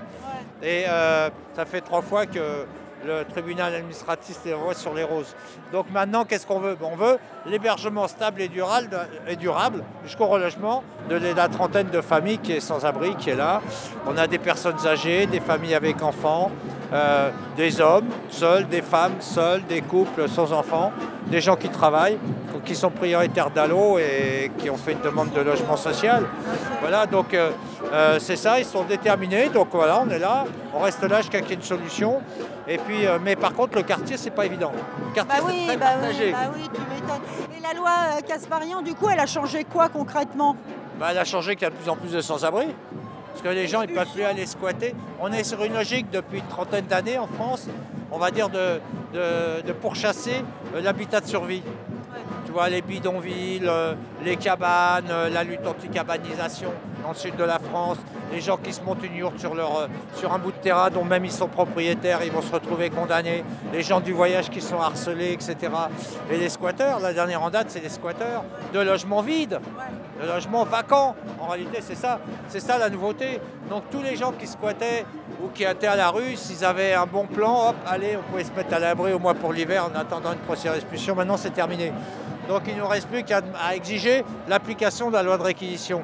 [0.63, 2.67] Et euh, ça fait trois fois que
[3.07, 5.35] le tribunal administratif les envoie sur les roses.
[5.73, 6.75] Donc maintenant, qu'est-ce qu'on veut?
[6.75, 12.01] Ben, On veut l'hébergement stable et durable, et durable jusqu'au relogement de la trentaine de
[12.01, 13.63] familles qui est sans abri, qui est là.
[14.07, 16.51] On a des personnes âgées, des familles avec enfants,
[16.93, 20.93] euh, des hommes seuls, des femmes seules, des couples sans enfants,
[21.27, 22.19] des gens qui travaillent,
[22.65, 26.25] qui sont prioritaires d'allô et qui ont fait une demande de logement social.
[26.81, 27.51] Voilà, donc euh,
[27.93, 29.49] euh, c'est ça, ils sont déterminés.
[29.49, 32.21] Donc voilà, on est là, on reste là jusqu'à qu'il y ait une solution.
[32.67, 34.73] Et puis, euh, mais par contre, le quartier, c'est pas évident.
[35.09, 36.33] Le quartier, Bah oui, c'est très bah oui, partagé.
[36.33, 37.57] bah oui, tu m'étonnes.
[37.57, 37.91] Et la loi
[38.27, 40.57] Casparian, du coup, elle a changé quoi concrètement?
[40.99, 42.67] Bah, elle a changé qu'il y a de plus en plus de sans-abri.
[43.39, 44.97] Parce que les gens ne peuvent plus aller squatter.
[45.21, 47.69] On est sur une logique depuis une trentaine d'années en France,
[48.11, 48.81] on va dire de
[49.81, 50.43] pourchasser
[50.75, 51.63] euh, l'habitat de survie.
[52.49, 53.93] Tu vois, les bidonvilles, euh,
[54.25, 56.71] les cabanes, euh, la lutte anti-cabanisation
[57.03, 57.99] dans le sud de la France,
[58.33, 60.89] les gens qui se montent une yourte sur, leur, euh, sur un bout de terrain
[60.89, 64.63] dont même ils sont propriétaires, ils vont se retrouver condamnés, les gens du voyage qui
[64.63, 65.57] sont harcelés, etc.
[66.31, 69.61] Et les squatteurs, la dernière en date, c'est les squatteurs de logements vides,
[70.23, 71.17] de logements vacants.
[71.39, 73.41] En réalité, c'est ça, c'est ça la nouveauté.
[73.69, 75.05] Donc tous les gens qui squattaient
[75.45, 78.45] ou qui étaient à la rue, s'ils avaient un bon plan, hop, allez, on pouvait
[78.45, 81.15] se mettre à l'abri au moins pour l'hiver en attendant une procédure d'expulsion.
[81.15, 81.93] Maintenant, c'est terminé.
[82.49, 83.41] Donc il ne nous reste plus qu'à
[83.75, 86.03] exiger l'application de la loi de réquisition.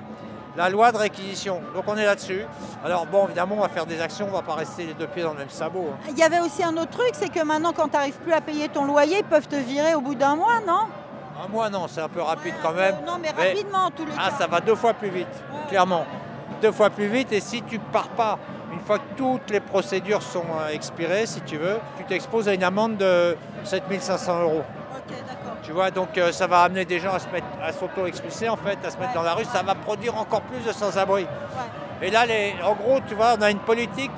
[0.56, 1.60] La loi de réquisition.
[1.74, 2.44] Donc on est là-dessus.
[2.84, 5.06] Alors bon, évidemment, on va faire des actions, on ne va pas rester les deux
[5.08, 5.88] pieds dans le même sabot.
[5.92, 5.98] hein.
[6.10, 8.40] Il y avait aussi un autre truc, c'est que maintenant, quand tu n'arrives plus à
[8.40, 10.86] payer ton loyer, ils peuvent te virer au bout d'un mois, non?
[11.44, 12.94] Un mois, non, c'est un peu rapide quand même.
[13.04, 14.36] Non, mais rapidement, en tous les Ah, cas.
[14.38, 15.26] ça va deux fois plus vite,
[15.68, 16.04] clairement.
[16.62, 17.32] Deux fois plus vite.
[17.32, 18.38] Et si tu pars pas,
[18.72, 22.54] une fois que toutes les procédures sont euh, expirées, si tu veux, tu t'exposes à
[22.54, 24.62] une amende de 7500 euros.
[25.64, 28.56] Tu vois, donc euh, ça va amener des gens à se mettre, à s'auto-expulser en
[28.56, 29.44] fait, à se mettre dans la rue.
[29.44, 31.26] Ça va produire encore plus de sans-abri.
[32.02, 34.10] Et là, les, en gros, tu vois, on a une politique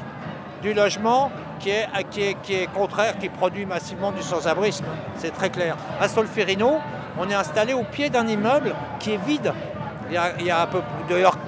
[0.60, 1.30] du logement
[1.60, 4.86] qui est, qui est, qui est contraire, qui produit massivement du sans-abrisme.
[5.16, 5.76] C'est très clair.
[6.00, 6.80] À Solferino,
[7.18, 9.52] on est installé au pied d'un immeuble qui est vide.
[10.08, 11.38] Il y a, il y a un peu, d'ailleurs,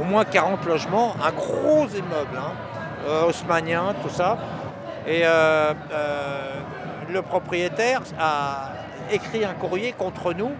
[0.00, 2.52] au moins 40 logements, un gros immeuble, hein,
[3.06, 4.38] euh, haussmanien, tout ça.
[5.06, 6.60] Et euh, euh,
[7.08, 8.70] le propriétaire a
[9.10, 10.52] écrit un courrier contre nous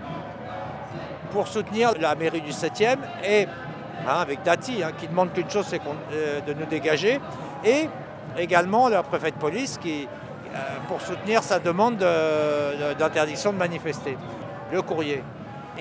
[1.33, 3.47] pour soutenir la mairie du 7e et
[4.07, 5.81] hein, avec Dati hein, qui demande qu'une chose, c'est
[6.13, 7.21] euh, de nous dégager.
[7.65, 7.89] Et
[8.39, 10.07] également le préfet de police qui,
[10.55, 14.17] euh, pour soutenir sa demande de- de- d'interdiction de manifester.
[14.73, 15.23] Le courrier.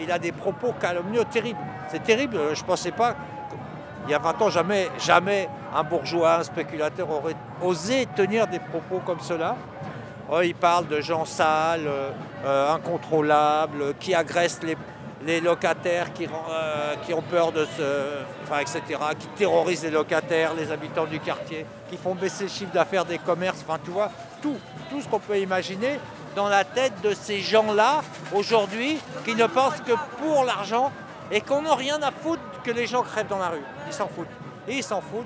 [0.02, 1.60] Il a des propos calomnieux terribles.
[1.90, 3.16] C'est terrible, je ne pensais pas.
[4.08, 8.60] Il y a 20 ans, jamais, jamais un bourgeois, un spéculateur aurait osé tenir des
[8.60, 9.56] propos comme cela.
[10.32, 12.10] Oh, il parle de gens sales, euh,
[12.44, 14.62] euh, incontrôlables, qui agressent
[15.22, 18.24] les, locataires, euh, qui ont peur de se.
[18.44, 18.82] Enfin, etc.,
[19.20, 23.20] qui terrorisent les locataires, les habitants du quartier, qui font baisser le chiffre d'affaires des
[23.20, 23.64] commerces.
[23.68, 24.10] Enfin, tu vois,
[24.42, 24.58] tout,
[24.90, 26.00] tout ce qu'on peut imaginer
[26.36, 28.02] dans la tête de ces gens-là,
[28.34, 30.92] aujourd'hui, qui ne pensent que pour l'argent
[31.32, 33.64] et qu'on n'a rien à foutre que les gens crèvent dans la rue.
[33.88, 34.28] Ils s'en foutent.
[34.68, 35.26] Ils s'en foutent.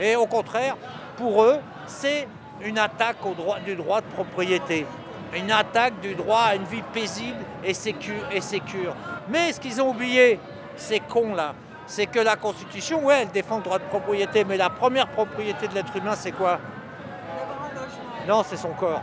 [0.00, 0.76] Et au contraire,
[1.16, 2.26] pour eux, c'est
[2.62, 4.86] une attaque au droit, du droit de propriété.
[5.34, 8.94] Une attaque du droit à une vie paisible et sécure.
[9.28, 10.40] Mais ce qu'ils ont oublié,
[10.76, 11.54] ces cons-là,
[11.86, 15.68] c'est que la Constitution, ouais, elle défend le droit de propriété, mais la première propriété
[15.68, 16.58] de l'être humain, c'est quoi?
[18.26, 19.02] Non, c'est son corps.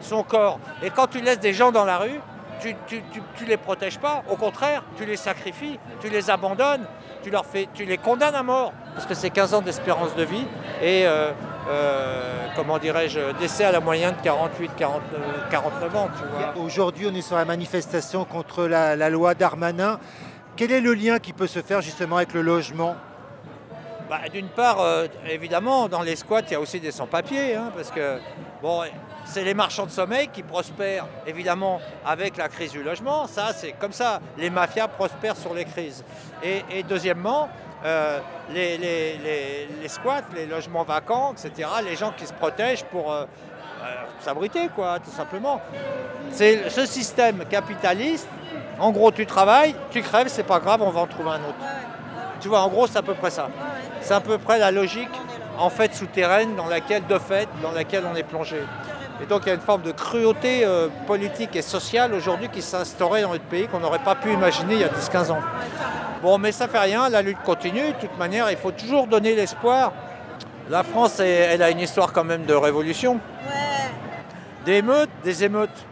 [0.00, 0.58] Son corps.
[0.82, 2.20] Et quand tu laisses des gens dans la rue,
[2.60, 4.22] tu ne les protèges pas.
[4.30, 6.86] Au contraire, tu les sacrifies, tu les abandonnes,
[7.26, 8.72] tu, leur fais, tu les condamnes à mort.
[8.94, 10.46] Parce que c'est 15 ans d'espérance de vie
[10.80, 11.32] et, euh,
[11.68, 16.08] euh, comment dirais-je, décès à la moyenne de 48, 49, 49 ans.
[16.64, 19.98] Aujourd'hui, on est sur la manifestation contre la, la loi Darmanin.
[20.54, 22.94] Quel est le lien qui peut se faire justement avec le logement?
[24.08, 27.72] Bah, D'une part, euh, évidemment, dans les squats, il y a aussi des sans-papiers, hein,
[27.74, 28.20] parce que
[28.62, 28.82] bon,
[29.26, 33.26] c'est les marchands de sommeil qui prospèrent, évidemment, avec la crise du logement.
[33.26, 34.20] Ça, c'est comme ça.
[34.38, 36.04] Les mafias prospèrent sur les crises.
[36.42, 37.48] Et, deuxièmement,
[37.84, 38.20] euh,
[38.54, 43.24] les squats, les logements vacants, etc., les gens qui se protègent pour euh,
[43.82, 45.60] euh, s'abriter, quoi, tout simplement.
[46.30, 48.28] C'est ce système capitaliste.
[48.78, 51.58] En gros, tu travailles, tu crèves, c'est pas grave, on va en trouver un autre.
[52.40, 53.48] Tu vois, en gros, c'est à peu près ça.
[54.00, 55.10] C'est à peu près la logique,
[55.58, 58.60] en fait, souterraine, dans laquelle, de fait, dans laquelle on est plongé.
[59.22, 62.60] Et donc, il y a une forme de cruauté euh, politique et sociale aujourd'hui qui
[62.60, 65.40] s'est instaurée dans notre pays qu'on n'aurait pas pu imaginer il y a 10-15 ans.
[66.22, 67.88] Bon, mais ça fait rien, la lutte continue.
[67.88, 69.92] De toute manière, il faut toujours donner l'espoir.
[70.68, 73.18] La France, elle, elle a une histoire quand même de révolution.
[74.64, 75.86] D'émeutes, des émeutes.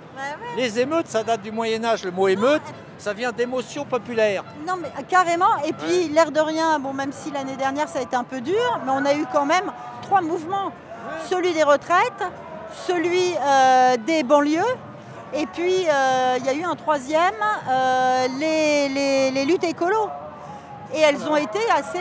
[0.56, 2.04] Les émeutes, ça date du Moyen-Âge.
[2.04, 2.62] Le mot émeute,
[2.98, 4.44] ça vient d'émotion populaire.
[4.66, 5.56] Non, mais carrément.
[5.66, 8.40] Et puis, l'air de rien, bon, même si l'année dernière ça a été un peu
[8.40, 10.72] dur, mais on a eu quand même trois mouvements.
[11.28, 12.24] Celui des retraites,
[12.86, 14.62] celui euh, des banlieues,
[15.32, 17.34] et puis euh, il y a eu un troisième,
[17.68, 20.08] euh, les, les- les luttes écolo.
[20.92, 21.98] Et elles ont été assez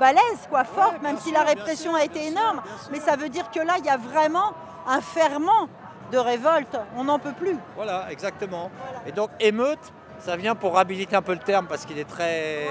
[0.00, 2.60] balèzes, quoi, fortes, même si la répression a été énorme.
[2.90, 4.52] Mais ça veut dire que là, il y a vraiment
[4.88, 5.68] un ferment
[6.10, 6.76] de révolte.
[6.96, 7.56] On n'en peut plus.
[7.76, 8.70] Voilà, exactement.
[9.06, 9.78] Et donc émeute,
[10.18, 12.66] ça vient pour réhabiliter un peu le terme parce qu'il est très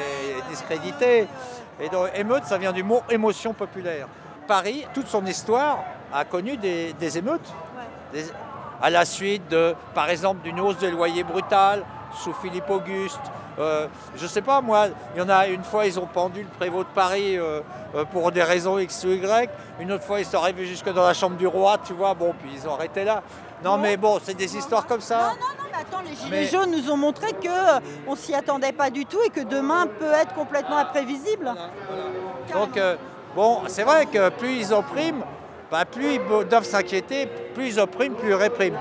[0.49, 1.27] discrédité.
[1.79, 4.07] Et donc émeute, ça vient du mot émotion populaire.
[4.47, 5.79] Paris, toute son histoire,
[6.13, 7.47] a connu des, des émeutes.
[8.13, 8.25] Des-
[8.81, 13.21] à la suite de, par exemple, d'une hausse des loyers brutale sous Philippe Auguste.
[13.57, 13.87] Euh,
[14.17, 16.83] je sais pas, moi, il y en a une fois, ils ont pendu le prévôt
[16.83, 17.61] de Paris euh,
[17.95, 19.49] euh, pour des raisons X ou Y.
[19.79, 22.13] Une autre fois, ils sont arrivés jusque dans la chambre du roi, tu vois.
[22.13, 23.23] Bon, puis ils ont arrêté là.
[23.63, 25.31] Non, mais bon, c'est des histoires comme ça.
[25.71, 29.05] Mais attends, les Gilets Mais- jaunes nous ont montré qu'on ne s'y attendait pas du
[29.05, 31.49] tout et que demain peut être complètement imprévisible.
[32.53, 32.97] Donc, euh,
[33.35, 35.23] bon, c'est vrai que plus ils oppriment,
[35.71, 38.77] bah, plus ils doivent s'inquiéter, plus ils oppriment, plus ils répriment.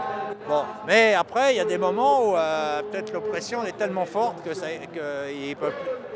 [0.46, 4.42] Bon, mais après, il y a des moments où euh, peut-être l'oppression est tellement forte
[4.42, 5.56] qu'ils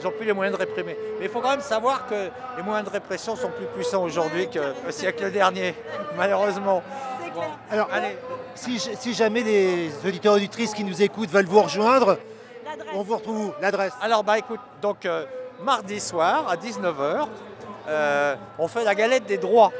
[0.04, 0.96] n'ont plus les moyens de réprimer.
[1.18, 4.48] Mais il faut quand même savoir que les moyens de répression sont plus puissants aujourd'hui
[4.50, 5.74] qu'au siècle dernier,
[6.16, 6.82] malheureusement.
[7.34, 8.18] Bon, Alors, allez.
[8.54, 12.18] si, si jamais les auditeurs auditrices qui nous écoutent veulent vous rejoindre,
[12.94, 13.92] on vous retrouve où L'adresse?
[14.02, 15.24] Alors, bah écoute, donc euh,
[15.62, 17.26] mardi soir à 19h,
[18.58, 19.72] on fait la galette des droits.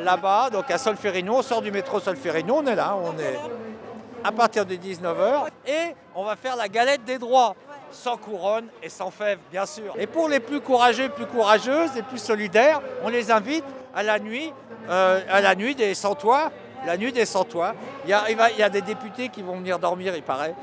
[0.00, 3.38] Là-bas, donc à Solferino, on sort du métro Solferino, on est là, on est
[4.22, 7.54] à partir de 19h et on va faire la galette des droits.
[7.92, 9.94] Sans couronne et sans fèves, bien sûr.
[9.96, 14.18] Et pour les plus courageux, plus courageuses, les plus solidaires, on les invite à la
[14.18, 14.52] nuit,
[14.90, 16.50] euh, à la nuit des sans-toits.
[16.84, 17.74] La nuit des sans-toits.
[18.04, 20.54] Il y a, il y a des députés qui vont venir dormir, il paraît.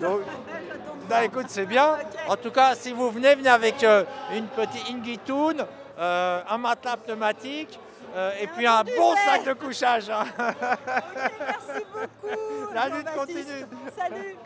[0.00, 0.20] Donc,
[1.08, 1.96] bah, écoute, c'est bien.
[2.28, 5.64] En tout cas, si vous venez, venez avec euh, une petite ingitoun,
[5.98, 7.78] euh, un matelas pneumatique
[8.14, 10.10] euh, et puis un bon sac de couchage.
[10.10, 10.24] hein.
[10.36, 12.72] Merci beaucoup.
[12.74, 13.66] La lutte continue.
[13.96, 14.36] Salut.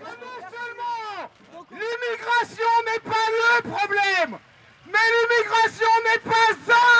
[1.70, 4.38] L'immigration n'est pas le problème
[4.86, 6.50] Mais l'immigration n'est pas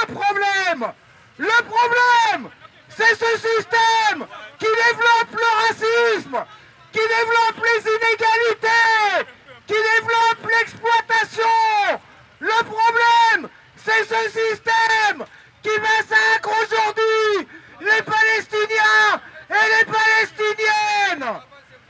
[0.03, 0.93] un problème
[1.39, 2.51] Le problème,
[2.89, 4.27] c'est ce système
[4.59, 6.45] qui développe le racisme,
[6.93, 9.31] qui développe les inégalités,
[9.67, 12.01] qui développe l'exploitation
[12.41, 15.25] Le problème, c'est ce système
[15.65, 17.49] qui massacre aujourd'hui
[17.81, 21.41] les Palestiniens et les Palestiniennes.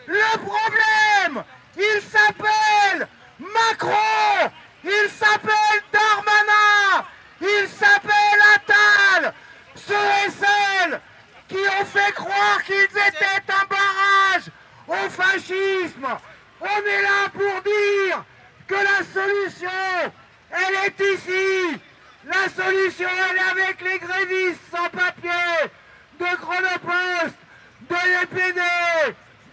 [0.06, 1.44] Le problème,
[1.76, 3.08] il s'appelle
[3.40, 4.50] Macron,
[4.84, 7.04] il s'appelle Darmanin,
[7.40, 9.34] il s'appelle Attal,
[9.74, 11.00] ceux et celles
[11.48, 14.50] qui ont fait croire qu'ils étaient un barrage
[14.86, 16.06] au fascisme.
[16.60, 18.24] On est là pour dire
[18.68, 20.12] que la solution,
[20.52, 21.80] elle est ici.
[22.26, 25.70] La solution, elle est avec les grévistes sans papier.
[26.18, 27.36] De Chronopost,
[27.90, 28.60] de l'EPD,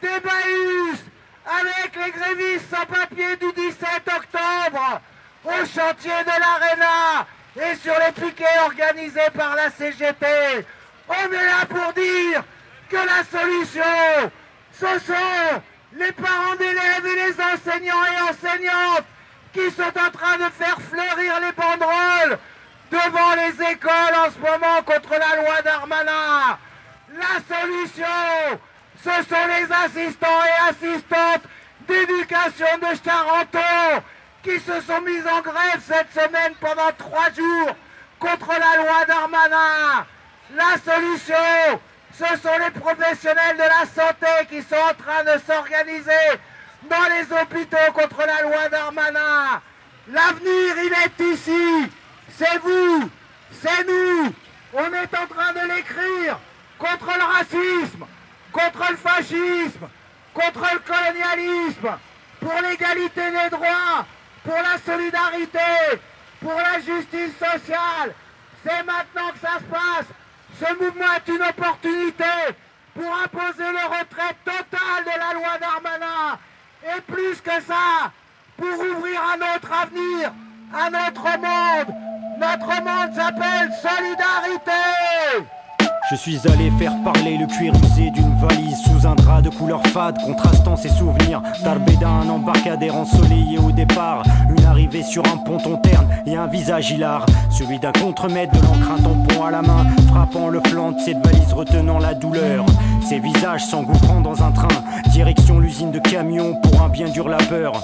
[0.02, 1.00] des Bahus,
[1.46, 3.80] avec les grévistes sans papier du 17
[4.16, 5.02] octobre,
[5.44, 10.66] au chantier de l'Arena et sur les piquets organisés par la CGT.
[11.10, 12.44] On est là pour dire
[12.90, 14.32] que la solution,
[14.74, 15.62] ce sont
[15.94, 19.06] les parents d'élèves et les enseignants et enseignantes
[19.52, 22.40] qui sont en train de faire fleurir les banderoles
[22.92, 26.58] devant les écoles en ce moment contre la loi Darmanin.
[27.14, 28.60] La solution,
[28.98, 31.44] ce sont les assistants et assistantes
[31.88, 34.04] d'éducation de Charenton
[34.44, 37.76] qui se sont mis en grève cette semaine pendant trois jours
[38.20, 40.06] contre la loi Darmanin.
[40.56, 41.80] La solution,
[42.14, 46.40] ce sont les professionnels de la santé qui sont en train de s'organiser
[46.90, 49.62] dans les hôpitaux contre la loi Darmanin.
[50.10, 51.92] L'avenir, il est ici.
[52.38, 53.10] C'est vous,
[53.62, 54.34] c'est nous.
[54.74, 56.40] On est en train de l'écrire
[56.78, 58.06] contre le racisme,
[58.52, 59.90] contre le fascisme,
[60.34, 61.98] contre le colonialisme,
[62.40, 64.06] pour l'égalité des droits,
[64.44, 66.00] pour la solidarité,
[66.42, 68.14] pour la justice sociale.
[68.66, 70.06] C'est maintenant que ça se passe.
[70.60, 72.24] Ce mouvement est une opportunité
[72.94, 76.40] pour imposer le retrait total de la loi Darmanin.
[76.84, 78.12] Et plus que ça,
[78.58, 80.32] pour ouvrir un autre avenir,
[80.74, 82.21] un autre monde.
[82.42, 84.72] Notre monde s'appelle Solidarité.
[86.10, 89.86] Je suis allé faire parler le cuir usé d'une valise sous un drap de couleur
[89.90, 91.44] fade, contrastant ses souvenirs.
[91.64, 94.24] Tarbéda, un embarcadère ensoleillé au départ.
[94.50, 97.28] Une arrivée sur un ponton terne et un visage hilar.
[97.52, 101.24] Celui d'un contremaître de l'encre, un tampon à la main, frappant le flanc de cette
[101.24, 102.66] valise retenant la douleur.
[103.08, 104.68] Ses visages s'engouffrant dans un train,
[105.12, 107.84] direction l'usine de camions pour un bien dur labeur.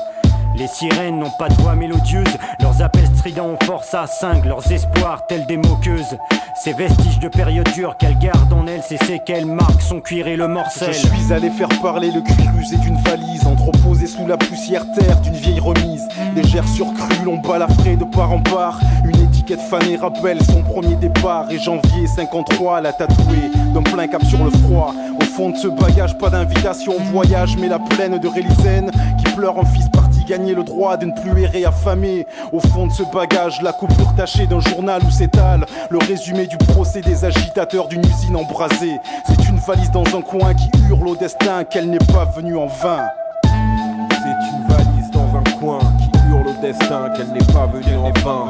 [0.58, 4.72] Les sirènes n'ont pas de voix mélodieuse, leurs appels stridents ont force à cinq, leurs
[4.72, 6.18] espoirs tels des moqueuses.
[6.64, 10.36] Ces vestiges de période dure qu'elle garde en elle, c'est séquelles marquent son cuir et
[10.36, 10.92] le morcel.
[10.92, 15.22] Je suis allé faire parler le cuir usé d'une valise, entreposée sous la poussière terre
[15.22, 16.08] d'une vieille remise.
[16.36, 18.80] Légère surcrue, l'on balafré de part en part.
[19.06, 21.52] Une étiquette fanée rappelle son premier départ.
[21.52, 24.96] Et janvier 53, la tatouée d'un plein cap sur le froid.
[25.22, 28.90] Au fond de ce bagage, pas d'invitation au voyage, mais la plaine de Rélisène
[29.20, 32.28] qui pleure un fils parti gagner le droit de ne plus errer affamé.
[32.52, 36.58] Au fond de ce bagage, la coupure tachée d'un journal où s'étale le résumé du
[36.58, 39.00] procès des agitateurs d'une usine embrasée.
[39.26, 42.68] C'est une valise dans un coin qui hurle au destin qu'elle n'est pas venue en
[42.68, 43.08] vain.
[43.44, 48.12] C'est une valise dans un coin qui hurle au destin qu'elle n'est pas venue en
[48.22, 48.50] vain.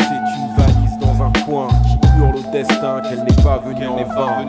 [0.00, 3.96] C'est une valise dans un coin qui hurle au destin qu'elle n'est pas venue en
[3.96, 4.44] vain.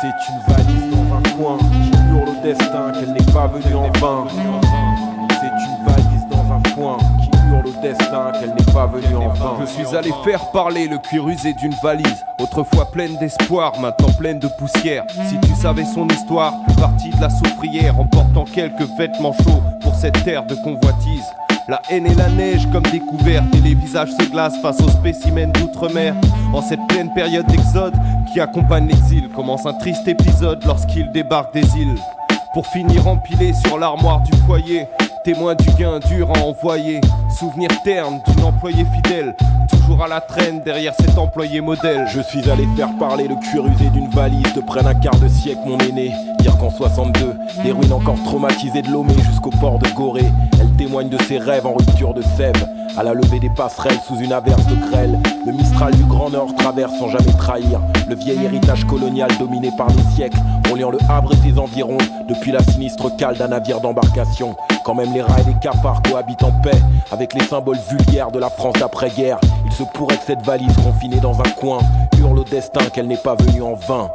[0.00, 3.90] C'est une valise dans un coin qui hurle au destin qu'elle n'est pas venue en
[3.98, 4.85] vain.
[7.88, 9.56] Destin qu'elle n'est pas venue en vain.
[9.60, 14.38] Je suis allé faire parler le cuir usé d'une valise, autrefois pleine d'espoir, maintenant pleine
[14.38, 15.04] de poussière.
[15.28, 20.24] Si tu savais son histoire, partie de la soufrière, emportant quelques vêtements chauds pour cette
[20.24, 21.24] terre de convoitise.
[21.68, 25.52] La haine et la neige comme découverte et les visages se glacent face aux spécimens
[25.52, 26.14] d'outre-mer.
[26.52, 27.94] En cette pleine période d'exode
[28.32, 31.98] qui accompagne l'exil, commence un triste épisode lorsqu'il débarque des îles.
[32.54, 34.86] Pour finir empilé sur l'armoire du foyer,
[35.26, 37.00] témoin du gain dur à envoyer.
[37.36, 39.34] Souvenir terne d'une employée fidèle,
[39.86, 42.06] toujours à la traîne derrière cet employé modèle.
[42.08, 45.28] Je suis allé faire parler le cuir usé d'une valise de près d'un quart de
[45.28, 46.10] siècle, mon aîné.
[46.40, 50.32] Dire qu'en 62, des ruines encore traumatisées de Lomé jusqu'au port de Gorée.
[50.60, 52.66] Elle témoigne de ses rêves en rupture de sève.
[52.96, 56.54] À la levée des passerelles sous une averse de grêle, le Mistral du Grand Nord
[56.56, 60.38] traverse sans jamais trahir le vieil héritage colonial dominé par les siècles,
[60.70, 64.56] reliant le Havre et ses environs depuis la sinistre cale d'un navire d'embarcation.
[64.84, 66.78] Quand même les rats et les cafards cohabitent en paix
[67.10, 69.38] avec les symboles vulgaires de la France d'après-guerre,
[69.76, 71.80] se pourrait que cette valise confinée dans un coin
[72.18, 74.10] hurle au destin qu'elle n'est pas venue en vain.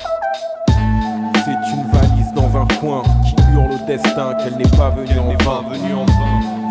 [1.46, 5.36] C'est une valise dans un coin qui hurle au destin qu'elle n'est pas venue en
[5.44, 5.64] vain.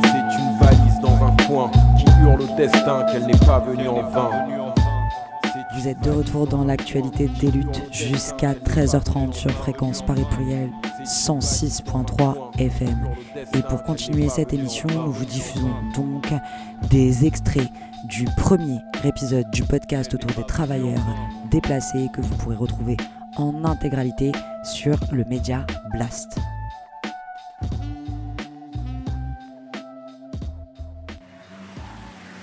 [0.03, 4.03] C'est une valise dans un coin qui hurle au destin qu'elle n'est pas venue en
[4.03, 4.31] vain.
[5.73, 10.69] Vous êtes de retour dans l'actualité des luttes jusqu'à 13h30 sur fréquence Paris Pluriel
[11.05, 13.15] 106.3 FM.
[13.55, 16.27] Et pour continuer cette émission, nous vous diffusons donc
[16.91, 17.69] des extraits
[18.07, 21.07] du premier épisode du podcast autour des travailleurs
[21.53, 22.97] déplacés que vous pourrez retrouver
[23.37, 24.33] en intégralité
[24.65, 26.37] sur le média Blast.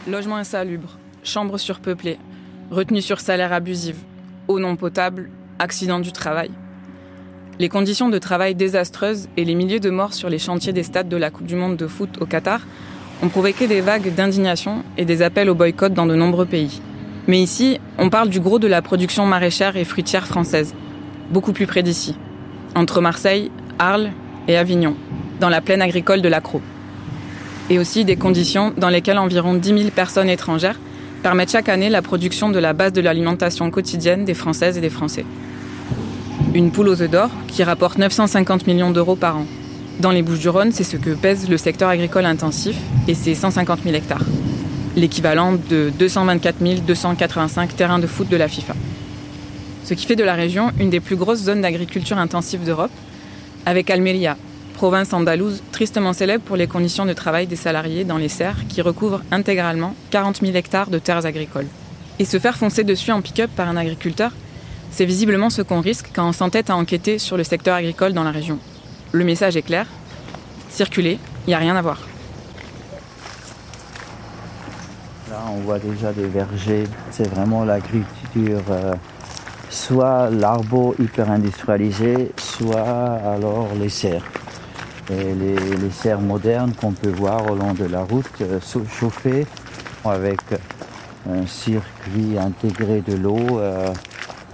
[0.07, 2.17] Logement insalubre, chambres surpeuplées,
[2.71, 3.97] retenue sur salaire abusive,
[4.47, 6.51] eau non potable, accident du travail.
[7.59, 11.09] Les conditions de travail désastreuses et les milliers de morts sur les chantiers des stades
[11.09, 12.61] de la Coupe du Monde de foot au Qatar
[13.23, 16.81] ont provoqué des vagues d'indignation et des appels au boycott dans de nombreux pays.
[17.27, 20.75] Mais ici, on parle du gros de la production maraîchère et fruitière française,
[21.31, 22.15] beaucoup plus près d'ici,
[22.75, 23.49] entre Marseille,
[23.79, 24.11] Arles
[24.47, 24.95] et Avignon,
[25.39, 26.61] dans la plaine agricole de l'Acro.
[27.69, 30.79] Et aussi des conditions dans lesquelles environ 10 000 personnes étrangères
[31.23, 34.89] permettent chaque année la production de la base de l'alimentation quotidienne des Françaises et des
[34.89, 35.25] Français.
[36.53, 39.45] Une poule aux œufs d'or qui rapporte 950 millions d'euros par an.
[39.99, 43.95] Dans les Bouches-du-Rhône, c'est ce que pèse le secteur agricole intensif et c'est 150 000
[43.95, 44.23] hectares.
[44.95, 48.75] L'équivalent de 224 285 terrains de foot de la FIFA.
[49.83, 52.91] Ce qui fait de la région une des plus grosses zones d'agriculture intensive d'Europe,
[53.65, 54.37] avec Almeria,
[54.77, 58.83] province andalouse tristement célèbre pour les conditions de travail des salariés dans les serres qui
[58.83, 61.65] recouvrent intégralement 40 000 hectares de terres agricoles.
[62.19, 64.31] Et se faire foncer dessus en pick-up par un agriculteur,
[64.91, 68.23] c'est visiblement ce qu'on risque quand on s'entête à enquêter sur le secteur agricole dans
[68.23, 68.59] la région.
[69.13, 69.87] Le message est clair,
[70.69, 71.17] circulez,
[71.47, 71.99] il n'y a rien à voir.
[75.31, 78.61] Là, on voit déjà des vergers, c'est vraiment l'agriculture.
[78.69, 78.93] Euh,
[79.71, 84.23] soit l'arbre hyper industrialisé, soit alors les serres
[85.09, 89.45] et les, serres modernes qu'on peut voir au long de la route euh, chauffées
[90.03, 90.39] avec
[91.29, 93.93] un circuit intégré de l'eau euh,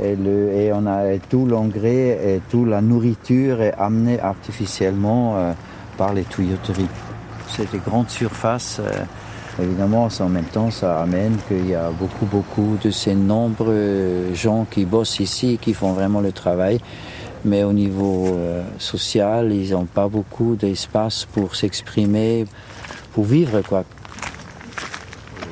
[0.02, 5.54] et, et, on a tout l'engrais et toute la nourriture est amenée artificiellement euh,
[5.98, 6.88] par les tuyauteries.
[7.48, 8.82] C'est des grandes surfaces.
[9.62, 14.66] Évidemment, en même temps, ça amène qu'il y a beaucoup, beaucoup de ces nombreux gens
[14.70, 16.80] qui bossent ici, qui font vraiment le travail
[17.46, 22.46] mais au niveau euh, social, ils n'ont pas beaucoup d'espace pour s'exprimer,
[23.14, 23.84] pour vivre quoi.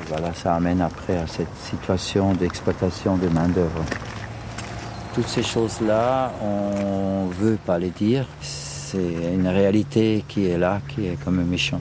[0.08, 3.84] voilà, ça amène après à cette situation d'exploitation de main d'œuvre.
[5.14, 8.26] Toutes ces choses-là, on ne veut pas les dire.
[8.40, 11.80] C'est une réalité qui est là, qui est comme méchante.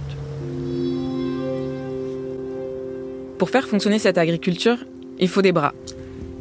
[3.38, 4.78] Pour faire fonctionner cette agriculture,
[5.18, 5.74] il faut des bras.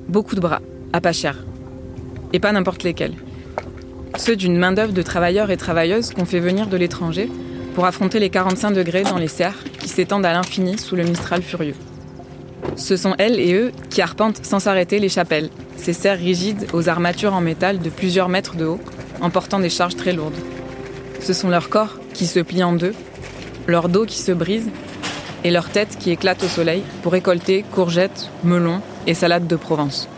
[0.09, 0.61] Beaucoup de bras,
[0.93, 1.37] à pas cher.
[2.33, 3.14] Et pas n'importe lesquels
[4.17, 7.31] ceux d'une main-d'œuvre de travailleurs et travailleuses qu'on fait venir de l'étranger
[7.75, 11.43] pour affronter les 45 degrés dans les serres qui s'étendent à l'infini sous le Mistral
[11.43, 11.75] furieux.
[12.77, 16.89] Ce sont elles et eux qui arpentent sans s'arrêter les chapelles, ces serres rigides aux
[16.89, 18.81] armatures en métal de plusieurs mètres de haut,
[19.21, 20.35] en portant des charges très lourdes.
[21.21, 22.95] Ce sont leurs corps qui se plient en deux,
[23.67, 24.69] leur dos qui se brise
[25.45, 30.09] et leur tête qui éclate au soleil pour récolter courgettes, melons et salades de Provence.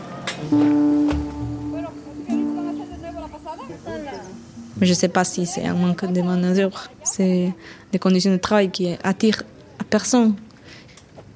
[4.83, 6.89] Je ne sais pas si c'est un manque de main-d'œuvre.
[7.03, 7.53] C'est
[7.91, 9.43] des conditions de travail qui attirent
[9.79, 10.35] à personne.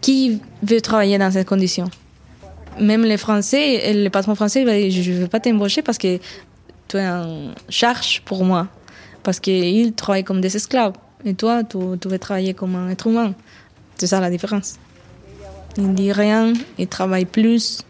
[0.02, 1.90] Qui veut travailler dans ces conditions
[2.80, 6.20] Même les Français, le patron français, je ne veux pas t'embaucher parce que
[6.88, 8.68] tu es un charge pour moi.
[9.24, 10.94] Parce qu'ils travaillent comme des esclaves.
[11.24, 13.34] Et toi, tu, veux travailler comme un être humain.
[13.96, 14.76] C'est ça la différence.
[15.78, 17.82] Ne disent rien, ils travaillent plus.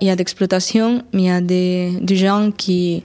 [0.00, 3.02] Il y a d'exploitation, mais il y a des gens qui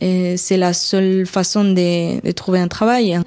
[0.00, 3.18] c'est la seule façon de, trouver un travail.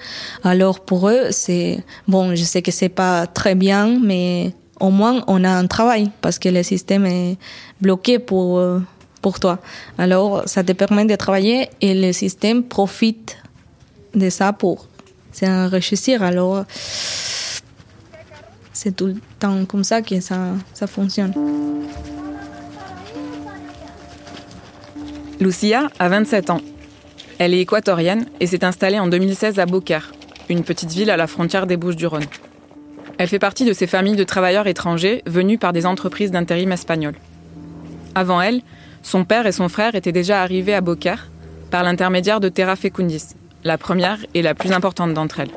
[0.44, 5.24] Alors pour eux, c'est bon, je sais que c'est pas très bien, mais au moins
[5.28, 7.38] on a un travail parce que le système est
[7.82, 8.62] bloqué pour
[9.22, 9.60] pour toi.
[9.98, 13.38] Alors ça te permet de travailler et le système profite
[14.16, 14.88] de ça pour
[15.32, 16.24] s'enrichir.
[16.24, 16.66] Alors
[18.74, 21.34] c'est tout le temps comme ça que ça, ça fonctionne.
[25.44, 26.62] Lucia a 27 ans.
[27.38, 30.14] Elle est équatorienne et s'est installée en 2016 à Beaucaire,
[30.50, 32.24] une petite ville à la frontière des Bouches-du-Rhône.
[33.18, 37.18] Elle fait partie de ces familles de travailleurs étrangers venus par des entreprises d'intérim espagnoles.
[38.16, 38.62] Avant elle,
[39.02, 41.30] son père et son frère étaient déjà arrivés à Beaucaire
[41.72, 43.36] par l'intermédiaire de Terra Fecundis,
[43.66, 45.52] la première et la plus importante d'entre elles.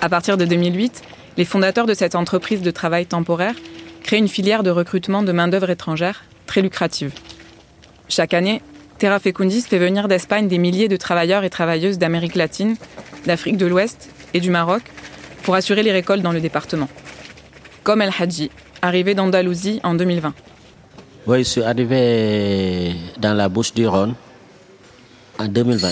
[0.00, 1.02] À partir de 2008,
[1.36, 3.56] les fondateurs de cette entreprise de travail temporaire
[4.02, 7.12] créent une filière de recrutement de main-d'œuvre étrangère très lucrative.
[8.08, 8.60] Chaque année,
[9.00, 12.76] Terra Fecundis fait venir d'Espagne des milliers de travailleurs et travailleuses d'Amérique latine,
[13.24, 14.82] d'Afrique de l'Ouest et du Maroc
[15.42, 16.86] pour assurer les récoltes dans le département.
[17.82, 18.50] Comme El Hadji,
[18.82, 20.34] arrivé d'Andalousie en 2020.
[21.26, 24.14] Oui, je suis arrivé dans la bouche du Rhône
[25.38, 25.88] en 2020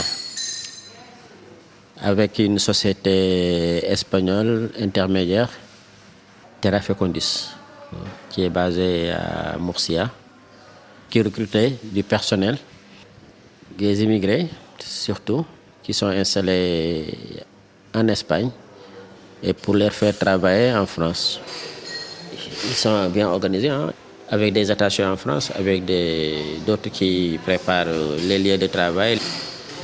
[2.03, 5.49] avec une société espagnole intermédiaire,
[6.61, 7.49] Terra Fecundis,
[8.29, 10.11] qui est basée à Murcia,
[11.09, 12.59] qui recrutait du personnel,
[13.79, 14.49] des immigrés
[14.81, 15.45] surtout,
[15.83, 17.07] qui sont installés
[17.95, 18.51] en Espagne
[19.43, 21.41] et pour les faire travailler en France.
[22.65, 23.93] Ils sont bien organisés, hein,
[24.31, 25.85] avec des attachés en France, avec
[26.67, 27.87] d'autres qui préparent
[28.27, 29.19] les lieux de travail.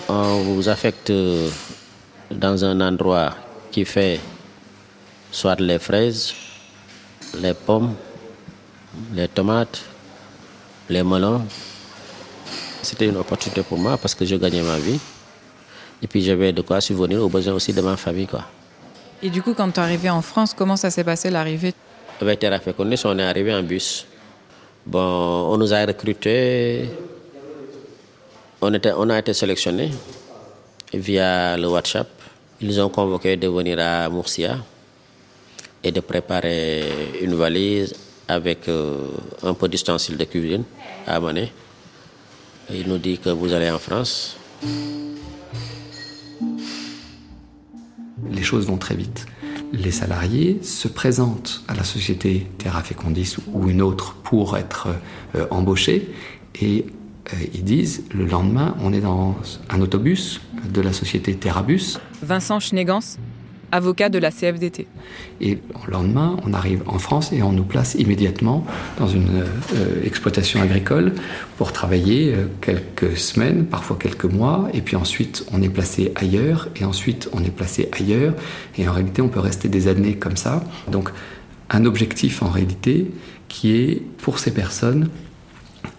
[0.08, 1.12] On vous affecte
[2.30, 3.34] dans un endroit
[3.70, 4.20] qui fait
[5.30, 6.34] soit les fraises,
[7.40, 7.94] les pommes,
[9.14, 9.82] les tomates,
[10.90, 11.42] les melons.
[12.84, 15.00] C'était une opportunité pour moi parce que je gagnais ma vie.
[16.02, 18.26] Et puis j'avais de quoi subvenir aux besoins aussi de ma famille.
[18.26, 18.44] Quoi.
[19.22, 21.72] Et du coup, quand tu es arrivé en France, comment ça s'est passé l'arrivée?
[22.20, 24.06] Avec Terra Fécondis, on est arrivé en bus.
[24.84, 25.00] Bon,
[25.50, 26.90] on nous a recrutés.
[28.60, 29.90] On, était, on a été sélectionnés
[30.92, 32.08] via le WhatsApp.
[32.60, 34.58] Ils ont convoqué de venir à Murcia
[35.82, 36.84] et de préparer
[37.22, 37.94] une valise
[38.28, 39.08] avec euh,
[39.42, 40.64] un peu d'ustensiles de cuisine
[41.06, 41.50] à amener.
[42.70, 44.36] Il nous dit que vous allez en France.
[48.30, 49.26] Les choses vont très vite.
[49.72, 54.88] Les salariés se présentent à la société Terra Fecundis ou une autre pour être
[55.34, 56.14] euh, embauchés
[56.60, 56.86] et
[57.32, 59.36] euh, ils disent le lendemain, on est dans
[59.70, 60.40] un autobus
[60.72, 61.98] de la société Terrabus.
[62.22, 63.00] Vincent Schnegans,
[63.74, 64.86] avocat de la CFDT.
[65.40, 68.64] Et le lendemain, on arrive en France et on nous place immédiatement
[68.98, 69.42] dans une
[69.74, 71.12] euh, exploitation agricole
[71.58, 76.68] pour travailler euh, quelques semaines, parfois quelques mois, et puis ensuite on est placé ailleurs,
[76.76, 78.34] et ensuite on est placé ailleurs,
[78.78, 80.62] et en réalité on peut rester des années comme ça.
[80.90, 81.10] Donc
[81.70, 83.10] un objectif en réalité
[83.48, 85.08] qui est pour ces personnes,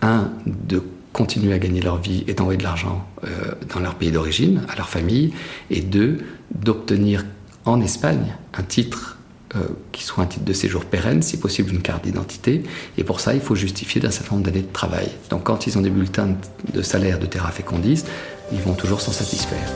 [0.01, 3.27] un, de continuer à gagner leur vie et d'envoyer de l'argent euh,
[3.73, 5.33] dans leur pays d'origine, à leur famille,
[5.69, 6.19] et deux,
[6.53, 7.25] d'obtenir
[7.65, 9.17] en Espagne un titre
[9.55, 9.59] euh,
[9.91, 12.63] qui soit un titre de séjour pérenne, si possible une carte d'identité,
[12.97, 15.09] et pour ça il faut justifier d'un certain nombre d'années de travail.
[15.29, 16.29] Donc quand ils ont des bulletins
[16.73, 18.03] de salaire de Terra Fecundis,
[18.51, 19.67] ils vont toujours s'en satisfaire.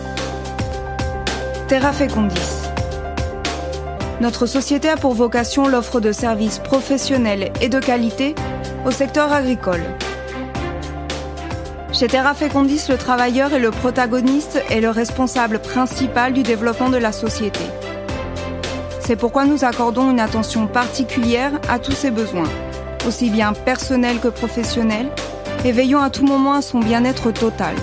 [1.67, 2.39] Terra Fecundis.
[4.21, 8.35] Notre société a pour vocation l'offre de services professionnels et de qualité
[8.85, 9.83] au secteur agricole.
[11.99, 16.95] Chez Terra Fecundis, le travailleur est le protagoniste et le responsable principal du développement de
[16.95, 17.59] la société.
[19.01, 22.47] C'est pourquoi nous accordons une attention particulière à tous ses besoins,
[23.05, 25.09] aussi bien personnels que professionnels,
[25.65, 27.75] et veillons à tout moment à son bien-être total.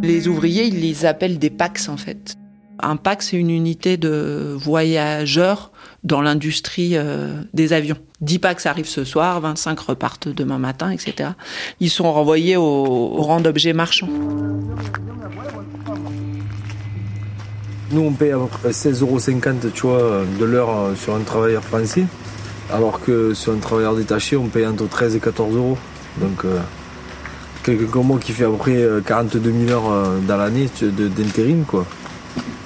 [0.00, 2.36] Les ouvriers, ils les appellent des PAX en fait.
[2.78, 5.71] Un PAX, c'est une unité de voyageurs
[6.04, 7.96] dans l'industrie euh, des avions.
[8.20, 11.30] 10 PAX arrivent ce soir, 25 repartent demain matin, etc.
[11.80, 14.08] Ils sont renvoyés au, rang d'objets marchands.
[17.90, 19.20] Nous, on paye à peu près 16,50 euros
[19.74, 22.04] tu vois, de l'heure euh, sur un travailleur français,
[22.72, 25.78] alors que sur un travailleur détaché, on paye entre 13 et 14 euros.
[26.18, 26.58] Donc, euh,
[27.62, 31.86] quelqu'un comme moi qui fait à peu près 42 000 heures dans l'année d'intérim, quoi.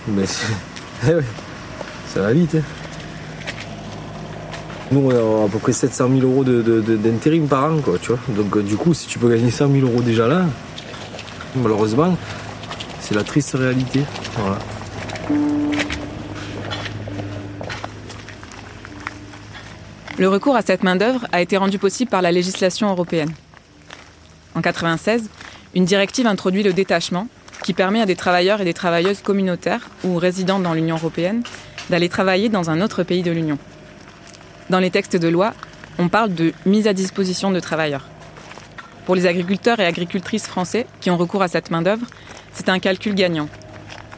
[0.09, 0.25] Mais
[1.09, 1.13] eh
[2.07, 2.55] ça va vite.
[2.55, 2.86] Hein.
[4.93, 7.95] Nous, on a à peu près 700 000 euros d'intérim par an, quoi.
[8.29, 10.47] Donc, euh, du coup, si tu peux gagner 100 000 euros déjà là,
[11.57, 12.17] malheureusement,
[13.01, 14.03] c'est la triste réalité.
[20.19, 23.33] Le recours à cette main-d'œuvre a été rendu possible par la législation européenne.
[24.55, 25.29] En 1996,
[25.75, 27.29] une directive introduit le détachement,
[27.63, 31.43] qui permet à des travailleurs et des travailleuses communautaires ou résidents dans l'Union européenne
[31.91, 33.59] d'aller travailler dans un autre pays de l'Union.
[34.69, 35.55] Dans les textes de loi,
[35.99, 38.05] on parle de mise à disposition de travailleurs.
[39.05, 42.07] Pour les agriculteurs et agricultrices français qui ont recours à cette main-d'œuvre,
[42.53, 43.49] c'est un calcul gagnant.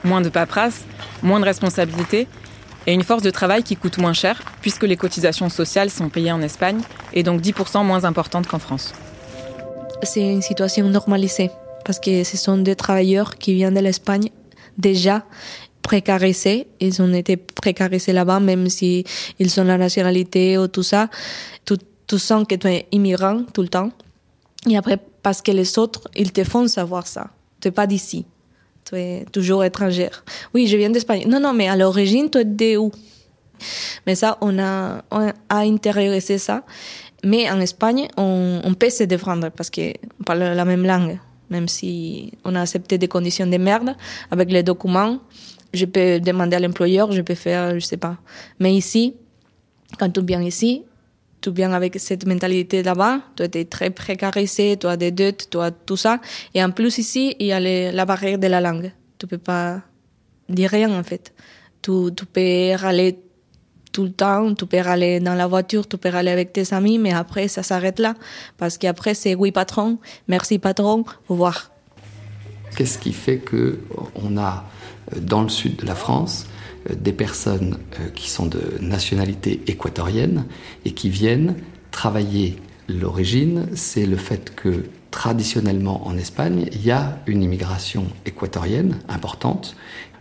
[0.04, 0.84] Moins de paperasse,
[1.22, 2.26] moins de responsabilités
[2.86, 6.32] et une force de travail qui coûte moins cher puisque les cotisations sociales sont payées
[6.32, 6.80] en Espagne
[7.12, 8.94] et donc 10% moins importantes qu'en France.
[10.02, 11.50] C'est une situation normalisée
[11.84, 14.30] parce que ce sont des travailleurs qui viennent de l'Espagne
[14.78, 15.24] déjà
[15.88, 16.66] précarisés.
[16.80, 19.04] Ils ont été précarisés là-bas, même si
[19.38, 21.08] ils ont la nationalité ou tout ça.
[21.64, 23.90] Tout, tout sens que tu es immigrant tout le temps.
[24.68, 27.30] Et après, parce que les autres, ils te font savoir ça.
[27.60, 28.26] Tu n'es pas d'ici.
[28.84, 30.24] Tu es toujours étrangère.
[30.52, 31.24] Oui, je viens d'Espagne.
[31.26, 32.92] Non, non, mais à l'origine, tu es de où?
[34.06, 36.64] Mais ça, on a, on a intériorisé ça.
[37.24, 41.18] Mais en Espagne, on, on peut se défendre parce qu'on parle la même langue
[41.50, 43.96] même si on a accepté des conditions de merde
[44.30, 45.18] avec les documents.
[45.72, 48.16] Je peux demander à l'employeur, je peux faire, je sais pas.
[48.58, 49.14] Mais ici,
[49.98, 50.84] quand tu viens ici,
[51.40, 55.58] tu viens avec cette mentalité là-bas, tu es très précarisé, tu as des dettes, tu
[55.58, 56.20] as tout ça.
[56.54, 58.92] Et en plus ici, il y a la barrière de la langue.
[59.18, 59.82] Tu peux pas
[60.48, 61.32] dire rien en fait.
[61.82, 63.18] Tu, tu peux aller
[63.92, 66.98] tout le temps, tu peux aller dans la voiture, tu peux aller avec tes amis,
[66.98, 68.14] mais après ça s'arrête là.
[68.56, 71.70] Parce qu'après c'est oui patron, merci patron, au revoir.
[72.76, 73.78] Qu'est-ce qui fait que
[74.14, 74.64] on a
[75.20, 76.46] dans le sud de la France
[76.90, 80.46] euh, des personnes euh, qui sont de nationalité équatorienne
[80.84, 81.56] et qui viennent
[81.90, 82.56] travailler
[82.90, 89.76] L'origine, c'est le fait que traditionnellement en Espagne, il y a une immigration équatorienne importante.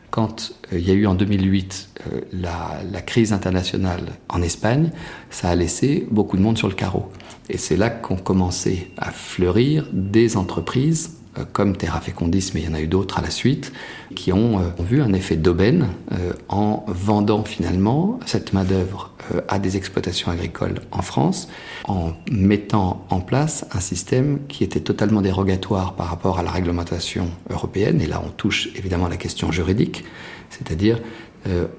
[0.09, 1.89] Quand il y a eu en 2008
[2.33, 4.91] la, la, crise internationale en Espagne,
[5.29, 7.09] ça a laissé beaucoup de monde sur le carreau.
[7.49, 11.16] Et c'est là qu'ont commencé à fleurir des entreprises euh,
[11.53, 13.73] comme Terra Fecundis, mais il y en a eu d'autres à la suite,
[14.15, 19.11] qui ont, euh, vu un effet d'aubaine euh, en vendant finalement cette main-d'œuvre
[19.49, 21.49] à des exploitations agricoles en France,
[21.85, 27.29] en mettant en place un système qui était totalement dérogatoire par rapport à la réglementation
[27.49, 27.99] européenne.
[27.99, 30.05] Et là, on touche évidemment la question juridique,
[30.49, 31.01] c'est-à-dire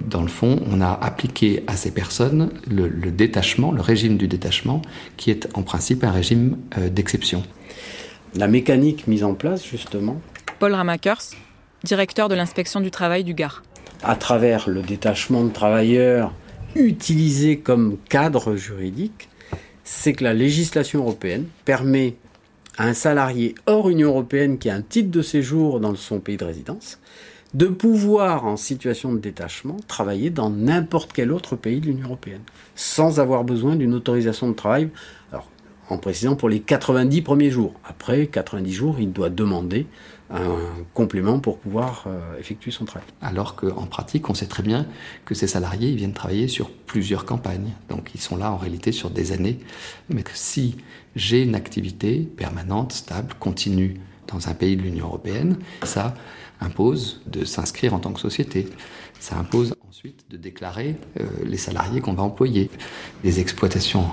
[0.07, 4.81] dans le fond, on a appliqué à ces personnes le, détachement, le régime du détachement,
[5.19, 6.57] qui est en principe un régime
[6.91, 7.43] d'exception
[8.35, 10.21] la mécanique mise en place justement.
[10.59, 11.23] Paul Ramakers,
[11.85, 13.63] directeur de l'inspection du travail du Gard.
[14.03, 16.33] À travers le détachement de travailleurs
[16.75, 19.29] utilisé comme cadre juridique,
[19.85, 22.17] c'est que la législation européenne permet
[22.77, 26.37] à un salarié hors Union européenne qui a un titre de séjour dans son pays
[26.37, 26.99] de résidence
[27.55, 32.43] de pouvoir, en situation de détachement, travailler dans n'importe quel autre pays de l'Union européenne,
[32.75, 34.91] sans avoir besoin d'une autorisation de travail
[35.89, 37.75] en précisant pour les 90 premiers jours.
[37.85, 39.87] Après 90 jours, il doit demander
[40.31, 40.59] un
[40.93, 43.09] complément pour pouvoir euh, effectuer son travail.
[43.23, 44.87] Alors qu'en pratique, on sait très bien
[45.25, 47.73] que ces salariés ils viennent travailler sur plusieurs campagnes.
[47.89, 49.59] Donc ils sont là en réalité sur des années.
[50.11, 50.77] Mais si
[51.17, 56.15] j'ai une activité permanente, stable, continue dans un pays de l'Union européenne, ça
[56.61, 58.69] impose de s'inscrire en tant que société.
[59.21, 62.71] Ça impose ensuite de déclarer euh, les salariés qu'on va employer.
[63.25, 64.05] Les exploitations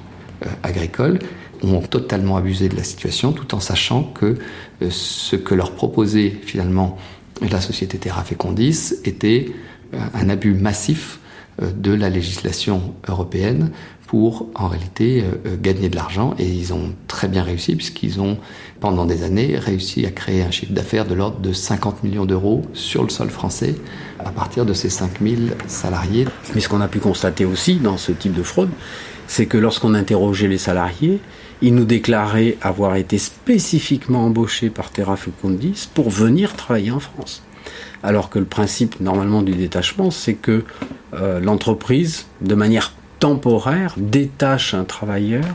[0.64, 1.20] agricoles
[1.64, 4.38] ont totalement abusé de la situation tout en sachant que
[4.82, 6.98] euh, ce que leur proposait finalement
[7.42, 9.52] la société Terra Fecundis était
[9.94, 11.20] euh, un abus massif
[11.62, 13.72] de la législation européenne
[14.08, 15.24] pour en réalité
[15.62, 18.38] gagner de l'argent et ils ont très bien réussi puisqu'ils ont
[18.80, 22.64] pendant des années réussi à créer un chiffre d'affaires de l'ordre de 50 millions d'euros
[22.74, 23.76] sur le sol français
[24.20, 26.28] à partir de ces 5000 salariés.
[26.54, 28.70] Mais ce qu'on a pu constater aussi dans ce type de fraude,
[29.28, 31.20] c'est que lorsqu'on interrogeait les salariés,
[31.62, 37.44] ils nous déclaraient avoir été spécifiquement embauchés par Terra Fecundis pour venir travailler en France.
[38.04, 40.64] Alors que le principe normalement du détachement, c'est que
[41.14, 45.46] euh, l'entreprise, de manière temporaire, détache un travailleur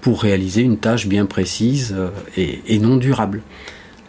[0.00, 3.40] pour réaliser une tâche bien précise euh, et, non durable.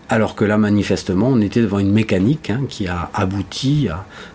[0.09, 3.87] Alors que là, manifestement, on était devant une mécanique hein, qui a abouti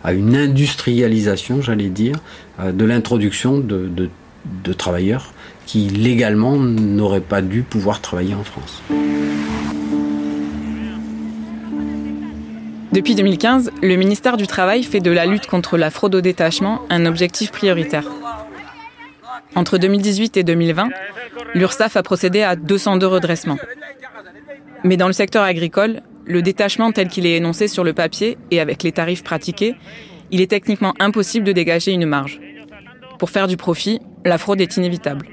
[0.03, 2.17] à, une industrialisation, j'allais dire,
[2.61, 4.09] euh, de l'introduction de, de,
[4.45, 5.33] de travailleurs
[5.67, 8.83] qui légalement n'auraient pas dû pouvoir travailler en France.
[12.93, 16.83] Depuis 2015, le ministère du Travail fait de la lutte contre la fraude au détachement
[16.91, 18.05] un objectif prioritaire.
[19.55, 20.89] Entre 2018 et 2020,
[21.55, 23.59] l'URSSAF a procédé à 202 redressements.
[24.83, 28.61] Mais dans le secteur agricole, le détachement tel qu'il est énoncé sur le papier et
[28.61, 29.77] avec les tarifs pratiqués,
[30.33, 32.41] il est techniquement impossible de dégager une marge.
[33.21, 35.27] Pour faire du profit, la fraude est inévitable.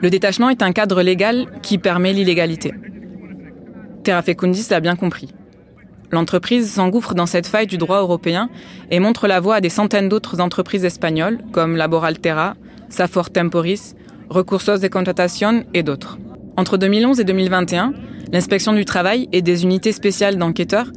[0.00, 2.74] Le détachement est un cadre légal qui permet l'illégalité.
[4.02, 5.32] Terra Fecundis l'a bien compris.
[6.10, 8.50] L'entreprise s'engouffre dans cette faille du droit européen
[8.90, 12.56] et montre la voie à des centaines d'autres entreprises espagnoles comme Laboral Terra,
[12.88, 13.94] Safor Temporis,
[14.28, 16.18] Recursos de Contratación et d'autres.
[16.56, 17.92] Entre 2011 et 2021,
[18.32, 20.90] l'inspection du travail et des unités spéciales d'enquêteurs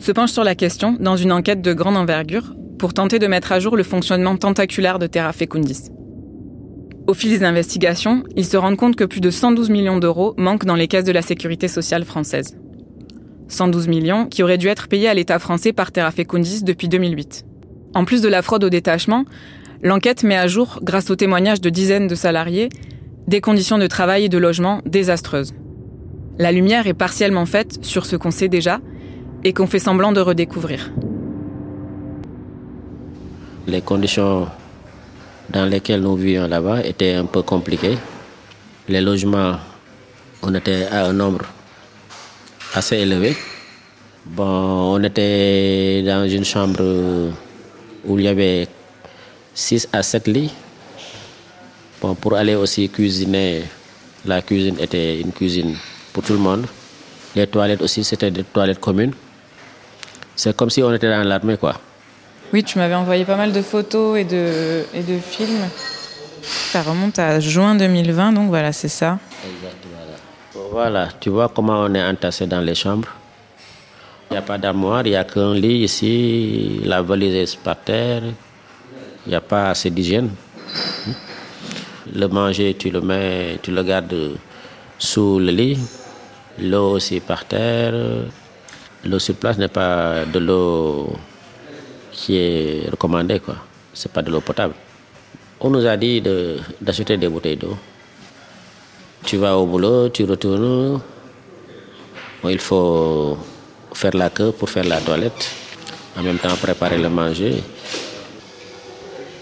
[0.00, 3.52] se penchent sur la question dans une enquête de grande envergure pour tenter de mettre
[3.52, 5.90] à jour le fonctionnement tentaculaire de Terra Fecundis.
[7.06, 10.66] Au fil des investigations, ils se rendent compte que plus de 112 millions d'euros manquent
[10.66, 12.56] dans les caisses de la sécurité sociale française.
[13.48, 17.44] 112 millions qui auraient dû être payés à l'État français par Terra Fecundis depuis 2008.
[17.94, 19.24] En plus de la fraude au détachement,
[19.82, 22.68] l'enquête met à jour, grâce aux témoignages de dizaines de salariés,
[23.26, 25.54] des conditions de travail et de logement désastreuses.
[26.38, 28.80] La lumière est partiellement faite sur ce qu'on sait déjà
[29.44, 30.92] et qu'on fait semblant de redécouvrir.
[33.68, 34.48] Les conditions
[35.50, 37.98] dans lesquelles nous vivions là-bas étaient un peu compliquées.
[38.88, 39.56] Les logements,
[40.42, 41.44] on était à un nombre
[42.72, 43.36] assez élevé.
[44.24, 46.80] Bon, on était dans une chambre
[48.06, 48.68] où il y avait
[49.52, 50.54] 6 à 7 lits.
[52.00, 53.64] Bon, pour aller aussi cuisiner,
[54.24, 55.76] la cuisine était une cuisine
[56.14, 56.64] pour tout le monde.
[57.36, 59.12] Les toilettes aussi, c'était des toilettes communes.
[60.34, 61.78] C'est comme si on était dans l'armée, quoi.
[62.52, 65.68] Oui, tu m'avais envoyé pas mal de photos et de, et de films.
[66.42, 69.18] Ça remonte à juin 2020, donc voilà, c'est ça.
[70.70, 73.08] Voilà, tu vois comment on est entassé dans les chambres.
[74.30, 77.76] Il n'y a pas d'armoire, il n'y a qu'un lit ici, la valise est par
[77.76, 78.22] terre.
[79.26, 80.30] Il n'y a pas assez d'hygiène.
[82.14, 84.36] Le manger, tu le mets, tu le gardes
[84.98, 85.78] sous le lit.
[86.58, 87.94] L'eau aussi par terre.
[89.04, 91.12] L'eau sur place n'est pas de l'eau
[92.18, 93.56] qui est recommandée, quoi.
[93.94, 94.74] C'est pas de l'eau potable.
[95.60, 96.20] On nous a dit
[96.80, 97.76] d'acheter des bouteilles d'eau.
[99.24, 101.00] Tu vas au boulot, tu retournes.
[102.44, 103.36] Il faut
[103.92, 105.50] faire la queue pour faire la toilette.
[106.16, 107.62] En même temps, préparer le manger.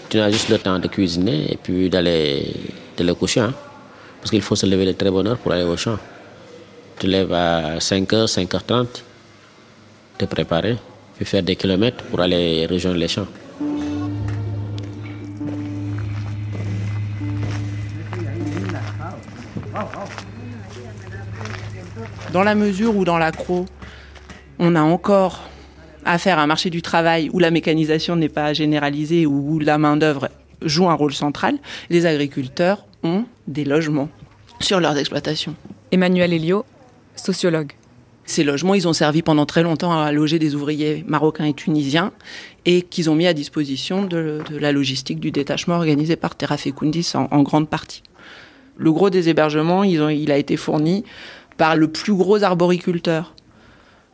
[0.09, 2.53] Tu as juste le temps de cuisiner et puis d'aller
[2.95, 3.41] te le coucher.
[3.41, 3.53] hein.
[4.19, 5.97] Parce qu'il faut se lever de très bonne heure pour aller au champ.
[6.99, 8.87] Tu lèves à 5h, 5h30,
[10.17, 10.77] te préparer,
[11.17, 13.27] puis faire des kilomètres pour aller rejoindre les champs.
[22.31, 23.65] Dans la mesure où dans l'accro,
[24.59, 25.49] on a encore
[26.05, 30.29] affaire à un marché du travail où la mécanisation n'est pas généralisée, où la main-d'œuvre
[30.61, 31.57] joue un rôle central,
[31.89, 34.09] les agriculteurs ont des logements
[34.59, 35.55] sur leurs exploitations.
[35.91, 36.65] Emmanuel Elio,
[37.15, 37.76] sociologue.
[38.27, 42.11] Ces logements, ils ont servi pendant très longtemps à loger des ouvriers marocains et tunisiens
[42.65, 47.09] et qu'ils ont mis à disposition de, la logistique du détachement organisé par Terra Fecundis
[47.13, 48.03] en, en grande partie.
[48.75, 51.05] Le gros des hébergements, ils ont, il a été fourni
[51.55, 53.33] par le plus gros arboriculteur,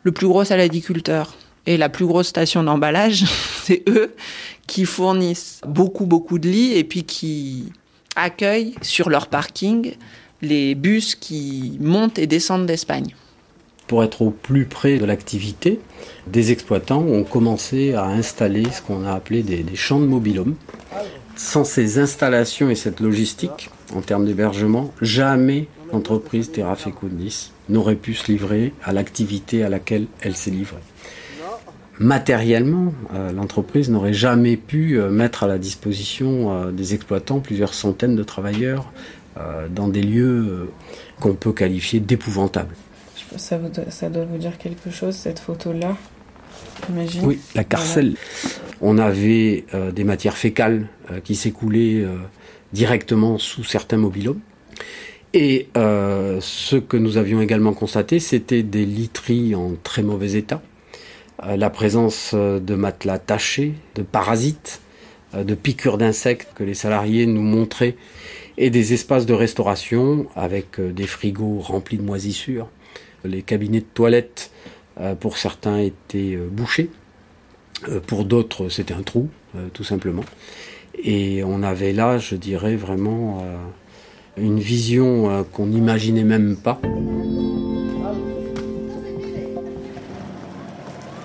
[0.03, 1.33] le plus gros saladiculteur
[1.65, 3.25] et la plus grosse station d'emballage.
[3.63, 4.13] C'est eux
[4.67, 7.73] qui fournissent beaucoup, beaucoup de lits et puis qui
[8.15, 9.95] accueillent sur leur parking
[10.43, 13.15] les bus qui montent et descendent d'Espagne.
[13.93, 15.79] Pour être au plus près de l'activité,
[16.25, 20.55] des exploitants ont commencé à installer ce qu'on a appelé des, champs de mobilhome.
[21.35, 28.15] Sans ces installations et cette logistique, en termes d'hébergement, jamais l'entreprise Terra Fecundis n'aurait pu
[28.15, 30.81] se livrer à l'activité à laquelle elle s'est livrée.
[31.99, 37.75] Matériellement, euh, l'entreprise n'aurait jamais pu euh, mettre à la disposition euh, des exploitants plusieurs
[37.75, 38.91] centaines de travailleurs
[39.71, 40.69] dans des lieux
[41.19, 42.75] qu'on peut qualifier d'épouvantables.
[43.37, 45.97] Ça, vous doit- ça doit vous dire quelque chose, cette photo-là
[46.87, 47.25] J'imagine?
[47.25, 48.15] Oui, la carcelle.
[48.81, 52.17] On avait euh, des matières fécales euh, qui s'écoulaient euh,
[52.73, 54.39] directement sous certains mobilhomes.
[55.35, 60.61] Et ce que nous avions également constaté, c'était des literies en très mauvais état,
[61.43, 64.79] la présence de matelas tachés, de parasites,
[65.35, 67.95] de piqûres d'insectes que les salariés nous montraient,
[68.59, 72.67] et des espaces de restauration avec des frigos remplis de moisissures.
[73.23, 74.51] Les cabinets de toilettes,
[74.99, 76.89] euh, pour certains, étaient euh, bouchés.
[77.89, 79.29] Euh, Pour d'autres, c'était un trou,
[79.73, 80.23] tout simplement.
[81.03, 83.45] Et on avait là, je dirais, vraiment
[84.35, 86.79] une vision qu'on n'imaginait même pas.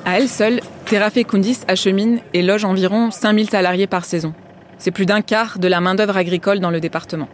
[0.04, 4.34] À elle seule, Terra Fecundis achemine et loge environ 5000 salariés par saison.
[4.78, 7.28] C'est plus d'un quart de la main-d'œuvre agricole dans le département.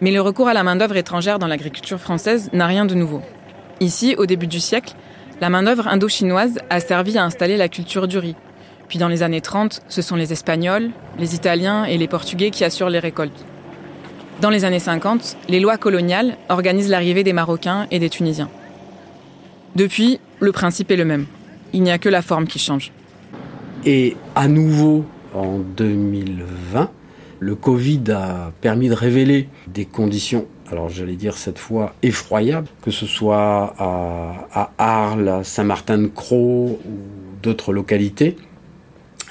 [0.00, 3.20] Mais le recours à la main-d'œuvre étrangère dans l'agriculture française n'a rien de nouveau.
[3.80, 4.94] Ici, au début du siècle,
[5.40, 8.36] la main-d'œuvre indo-chinoise a servi à installer la culture du riz.
[8.88, 12.64] Puis dans les années 30, ce sont les Espagnols, les Italiens et les Portugais qui
[12.64, 13.44] assurent les récoltes.
[14.40, 18.50] Dans les années 50, les lois coloniales organisent l'arrivée des Marocains et des Tunisiens.
[19.74, 21.26] Depuis, le principe est le même.
[21.72, 22.92] Il n'y a que la forme qui change.
[23.84, 25.04] Et à nouveau,
[25.34, 26.90] en 2020,
[27.40, 32.90] le Covid a permis de révéler des conditions, alors j'allais dire cette fois effroyables, que
[32.90, 36.78] ce soit à, Arles, à Saint-Martin-de-Croix ou
[37.42, 38.36] d'autres localités,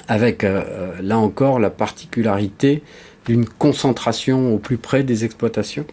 [0.08, 2.82] avec euh, là encore la particularité
[3.26, 5.86] d'une concentration au plus près des exploitations.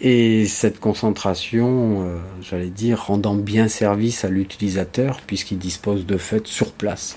[0.00, 6.46] Et cette concentration, euh, j'allais dire, rendant bien service à l'utilisateur, puisqu'il dispose de fait
[6.46, 7.16] sur place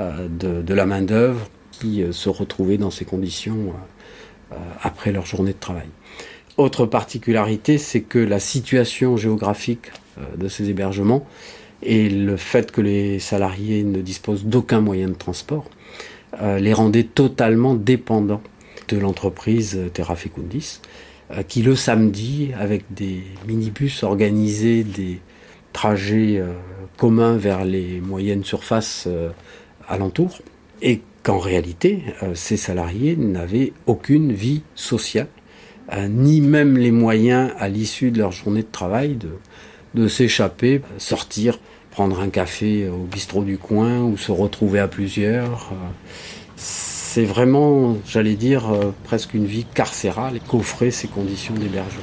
[0.00, 1.48] euh, de, de la main-d'œuvre
[1.78, 5.88] qui euh, se retrouvait dans ces conditions euh, euh, après leur journée de travail.
[6.56, 11.26] Autre particularité, c'est que la situation géographique euh, de ces hébergements
[11.82, 15.68] et le fait que les salariés ne disposent d'aucun moyen de transport
[16.42, 18.42] euh, les rendait totalement dépendants
[18.88, 20.80] de l'entreprise euh, Terra Fecundis,
[21.48, 25.20] qui le samedi, avec des minibus organisés des,
[25.72, 26.52] trajet euh,
[26.98, 29.08] commun vers les moyennes surfaces
[29.88, 30.38] alentours,
[30.80, 32.02] et qu'en réalité,
[32.34, 35.26] ces salariés n'avaient aucune vie sociale,
[36.08, 39.18] ni même les moyens à l'issue de leur journée de travail
[39.94, 41.58] de, s'échapper, sortir,
[41.90, 45.72] prendre un café au bistrot du coin ou se retrouver à plusieurs.
[46.56, 48.64] C'est vraiment, j'allais dire,
[49.04, 52.02] presque une vie carcérale qu'offraient ces conditions d'hébergement.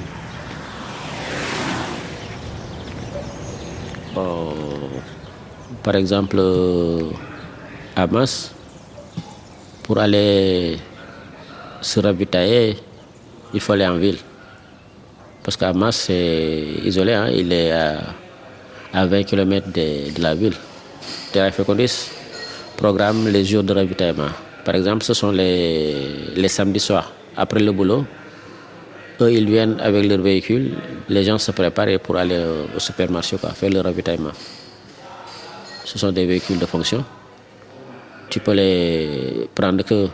[5.84, 6.40] par exemple,
[7.96, 8.54] à Mas,
[9.84, 10.78] pour aller
[11.82, 12.78] se ravitailler,
[13.54, 14.18] il faut aller en ville.
[15.44, 17.30] Parce qu'à Mas, c'est isolé, hein.
[17.34, 18.00] il est à,
[18.94, 20.54] 20 km de, la ville.
[21.32, 22.10] Terra Fécondis
[22.78, 24.30] programme les jours de ravitaillement.
[24.66, 25.96] Par exemple, ce sont les,
[26.36, 28.06] les samedis soirs, après le boulot.
[29.22, 30.74] Eux, ils viennent avec leur véhicule.
[31.10, 32.40] Les gens se préparent pour aller
[32.76, 34.32] au supermarché, faire le ravitaillement.
[35.86, 37.04] Ce sont des véhicules de fonction.
[38.30, 40.08] Tu peux les prendre que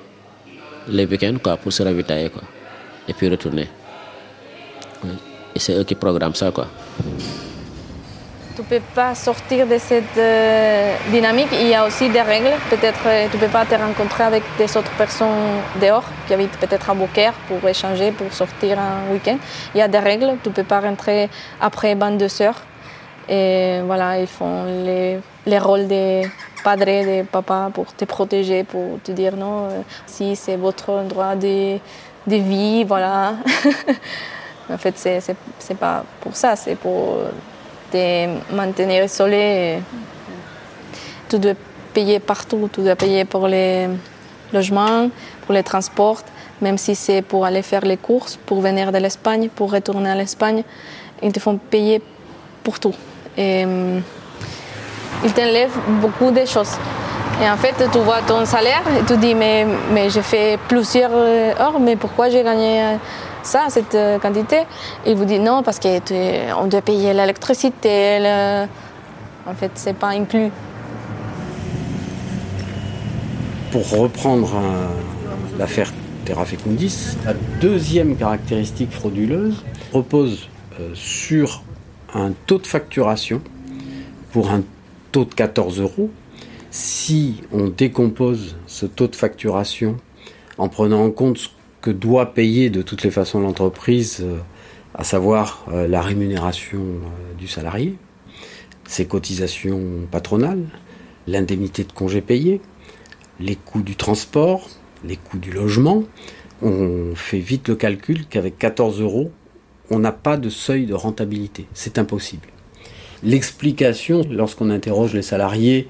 [0.90, 2.42] les week-ends quoi, pour se ravitailler quoi,
[3.08, 3.68] et puis retourner.
[5.56, 6.52] Et c'est eux qui programment ça.
[6.52, 6.68] Quoi.
[8.56, 11.50] Tu ne peux pas sortir de cette euh, dynamique.
[11.52, 12.54] Il y a aussi des règles.
[12.70, 16.58] Peut-être euh, tu ne peux pas te rencontrer avec des autres personnes dehors qui habitent
[16.58, 19.38] peut-être à Beaucaire pour échanger, pour sortir un week-end.
[19.76, 20.38] Il y a des règles.
[20.44, 21.30] Tu ne peux pas rentrer
[21.62, 22.62] après 22 heures.
[23.30, 26.24] Et voilà, ils font les, les rôles des
[26.64, 31.36] padres, des papas pour te protéger, pour te dire non, euh, si c'est votre endroit
[31.36, 31.78] de,
[32.28, 33.36] de vie, voilà.
[34.70, 37.20] en fait, c'est pas pour ça, c'est pour
[37.92, 39.80] te maintenir isolé.
[41.30, 41.54] Tu dois
[41.94, 43.88] payer partout, tu dois payer pour les
[44.54, 45.10] logements,
[45.46, 46.22] pour les transports,
[46.62, 50.16] même si c'est pour aller faire les courses, pour venir de l'Espagne, pour retourner à
[50.16, 50.64] l'Espagne,
[51.24, 52.02] ils te font payer
[52.64, 52.94] pour tout.
[53.38, 54.00] Euh,
[55.24, 56.78] ils t'enlèvent beaucoup de choses.
[57.42, 61.12] Et en fait, tu vois ton salaire et tu dis, mais, mais j'ai fait plusieurs
[61.14, 62.98] heures, mais pourquoi j'ai gagné
[63.44, 64.64] ça, cette quantité?
[65.06, 68.20] Il vous dit non, parce qu'on doit payer l'électricité.
[69.46, 70.52] En fait, c'est pas inclus.
[73.72, 74.50] Pour reprendre
[75.60, 75.92] l'affaire
[76.28, 79.64] Terra Fecundis, la deuxième caractéristique frauduleuse
[79.94, 81.64] repose euh, sur
[82.14, 83.42] un taux de facturation
[84.34, 84.62] pour un
[85.14, 86.10] taux de 14 euros.
[86.80, 89.98] Si on décompose ce taux de facturation
[90.60, 91.48] en prenant en compte ce
[91.82, 94.38] que doit payer de toutes les façons l'entreprise, euh,
[94.94, 97.96] à savoir euh, la rémunération euh, du salarié,
[98.88, 100.66] ses cotisations patronales,
[101.26, 102.62] l'indemnité de congé payé,
[103.40, 104.70] les coûts du transport,
[105.04, 106.04] les coûts du logement,
[106.62, 109.32] on fait vite le calcul qu'avec 14 euros,
[109.90, 111.66] on n'a pas de seuil de rentabilité.
[111.74, 112.50] C'est impossible.
[113.24, 115.88] L'explication, lorsqu'on interroge les salariés,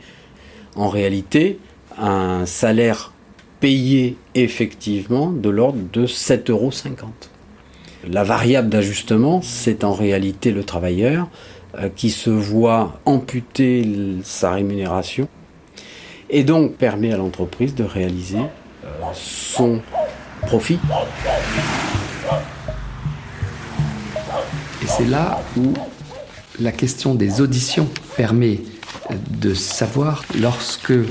[0.77, 1.59] en réalité,
[1.97, 3.11] un salaire
[3.59, 6.71] payé effectivement de l'ordre de 7,50 euros.
[8.07, 11.27] La variable d'ajustement, c'est en réalité le travailleur
[11.77, 13.85] euh, qui se voit amputer
[14.23, 15.27] sa rémunération
[16.29, 19.81] et donc permet à l'entreprise de réaliser euh, son
[20.43, 20.79] profit.
[24.83, 25.73] Et c'est là où
[26.59, 28.59] la question des auditions permet
[29.29, 31.05] de savoir lorsque euh,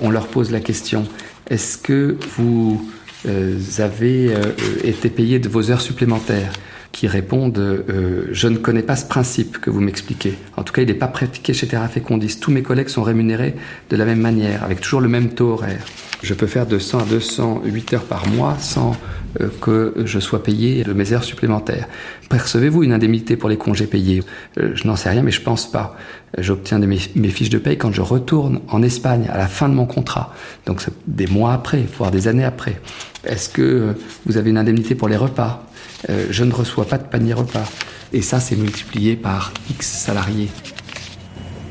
[0.00, 1.06] on leur pose la question
[1.48, 2.90] est-ce que vous
[3.26, 4.52] euh, avez euh,
[4.82, 6.52] été payé de vos heures supplémentaires?
[6.94, 7.84] Qui répondent
[8.30, 10.38] Je ne connais pas ce principe que vous m'expliquez.
[10.56, 12.38] En tout cas, il n'est pas pratiqué chez Terra Fécondis.
[12.40, 13.54] Tous mes collègues sont rémunérés
[13.90, 15.84] de la même manière, avec toujours le même taux horaire.
[16.22, 18.96] Je peux faire de 100 à 208 heures par mois sans
[19.42, 21.86] euh, que je sois payé de mes heures supplémentaires.
[22.30, 24.22] Percevez-vous une indemnité pour les congés payés?
[24.58, 25.96] Euh, Je n'en sais rien, mais je pense pas.
[26.38, 29.74] J'obtiens mes, mes, fiches de paye quand je retourne en Espagne à la fin de
[29.74, 30.32] mon contrat.
[30.64, 32.80] Donc des mois après, voire des années après.
[33.24, 33.92] Est-ce que euh,
[34.24, 35.66] vous avez une indemnité pour les repas?
[36.08, 37.64] Je ne reçois pas de panier repas.
[38.12, 40.48] Et ça, c'est multiplié par X salariés.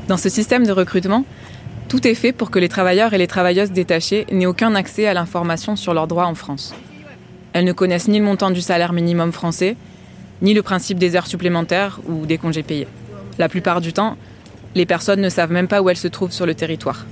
[0.08, 1.24] Dans ce système de recrutement,
[1.88, 5.14] tout est fait pour que les travailleurs et les travailleuses détachés n'aient aucun accès à
[5.14, 6.74] l'information sur leurs droits en France.
[7.52, 9.76] Elles ne connaissent ni le montant du salaire minimum français,
[10.42, 12.88] ni le principe des heures supplémentaires ou des congés payés.
[13.38, 14.16] La plupart du temps,
[14.74, 17.06] les personnes ne savent même pas où elles se trouvent sur le territoire.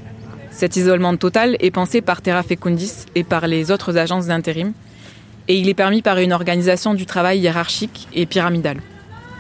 [0.51, 4.73] Cet isolement total est pensé par Terra Fecundis et par les autres agences d'intérim,
[5.49, 8.81] et il est permis par une organisation du travail hiérarchique et pyramidale.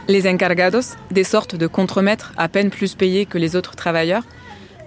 [0.08, 4.24] Les encargados, des sortes de contremaîtres à peine plus payés que les autres travailleurs,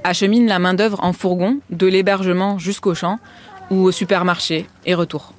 [0.03, 3.19] acheminent la main-d'œuvre en fourgon de l'hébergement jusqu'au champ
[3.71, 5.33] ou au supermarché et retour.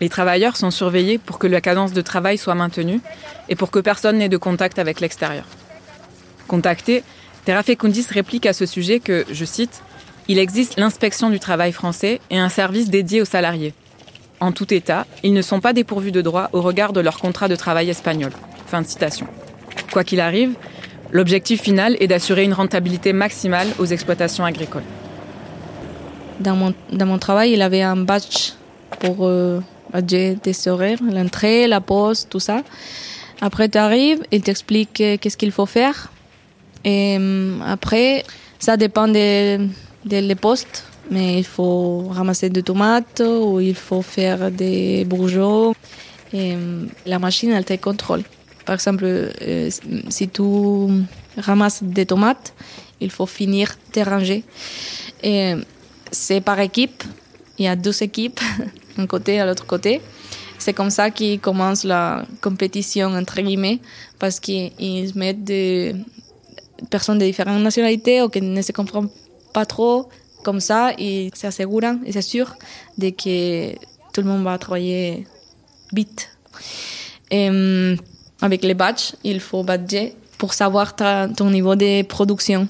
[0.00, 3.00] Les travailleurs sont surveillés pour que la cadence de travail soit maintenue
[3.48, 5.44] et pour que personne n'ait de contact avec l'extérieur.
[6.48, 7.02] Contacté,
[7.44, 9.82] Terra Fecundis réplique à ce sujet que, je cite,
[10.28, 13.72] Il existe l'inspection du travail français et un service dédié aux salariés.
[14.40, 17.48] En tout état, ils ne sont pas dépourvus de droits au regard de leur contrat
[17.48, 18.32] de travail espagnol.
[18.66, 19.26] Fin de citation.
[19.92, 20.52] Quoi qu'il arrive,
[21.10, 24.82] l'objectif final est d'assurer une rentabilité maximale aux exploitations agricoles.
[26.40, 28.52] Dans mon, dans mon travail, il avait un badge
[29.00, 29.60] pour euh,
[30.66, 32.62] horaires, l'entrée, la pause, tout ça.
[33.40, 36.10] Après, tu arrives, il t'explique euh, qu'est-ce qu'il faut faire.
[36.84, 38.24] Et euh, après,
[38.58, 39.58] ça dépend des,
[40.04, 45.74] des postes, mais il faut ramasser des tomates ou il faut faire des bourgeons.
[46.32, 48.22] Et euh, la machine, elle te contrôle.
[48.64, 49.70] Par exemple, euh,
[50.08, 50.42] si tu
[51.36, 52.52] ramasses des tomates,
[53.00, 54.42] il faut finir de ranger.
[55.22, 55.54] Et
[56.10, 57.04] c'est par équipe.
[57.58, 58.40] Il y a deux équipes,
[58.98, 60.00] un côté et l'autre côté.
[60.58, 63.78] C'est comme ça qu'ils commencent la compétition, entre guillemets,
[64.18, 65.94] parce qu'ils mettent des
[66.90, 69.08] personnes de différentes nationalités ou qui ne se comprennent
[69.52, 70.08] pas trop.
[70.46, 72.54] Comme ça, ils s'assurent et s'assurent
[72.98, 73.74] de que
[74.12, 75.26] tout le monde va travailler
[75.92, 76.30] vite.
[78.40, 82.68] Avec les badges, il faut badger pour savoir ton niveau de production.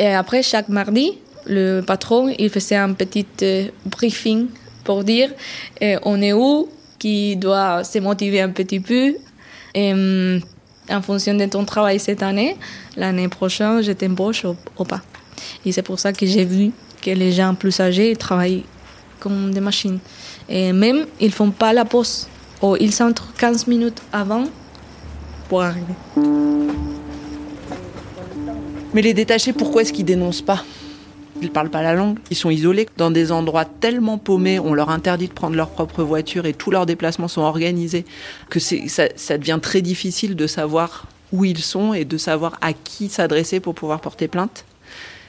[0.00, 1.12] Et après, chaque mardi,
[1.46, 4.48] le patron, il faisait un petit euh, briefing
[4.82, 5.30] pour dire
[5.80, 6.68] euh, on est où,
[6.98, 9.14] qui doit se motiver un petit peu.
[9.76, 12.56] En fonction de ton travail cette année,
[12.96, 15.02] l'année prochaine, je t'embauche ou pas.
[15.64, 16.72] Et c'est pour ça que j'ai vu
[17.02, 18.64] que les gens plus âgés travaillent
[19.20, 19.98] comme des machines.
[20.48, 22.28] Et même, ils font pas la pause.
[22.62, 24.44] Ou ils s'entrent 15 minutes avant
[25.48, 25.94] pour arriver.
[28.94, 30.64] Mais les détachés, pourquoi est-ce qu'ils dénoncent pas?
[31.40, 34.90] Ils parlent pas la langue, ils sont isolés dans des endroits tellement paumés, on leur
[34.90, 38.04] interdit de prendre leur propre voiture et tous leurs déplacements sont organisés
[38.48, 43.08] que ça devient très difficile de savoir où ils sont et de savoir à qui
[43.08, 44.64] s'adresser pour pouvoir porter plainte.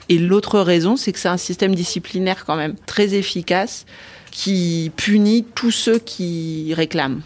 [0.09, 3.85] Et l'autre raison, c'est que c'est un système disciplinaire quand même très efficace
[4.31, 7.21] qui punit tous ceux qui réclament.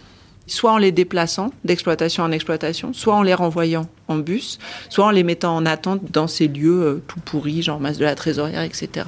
[0.45, 4.59] Soit en les déplaçant d'exploitation en exploitation, soit en les renvoyant en bus,
[4.89, 8.05] soit en les mettant en attente dans ces lieux euh, tout pourris, genre masse de
[8.05, 9.07] la trésorière, etc.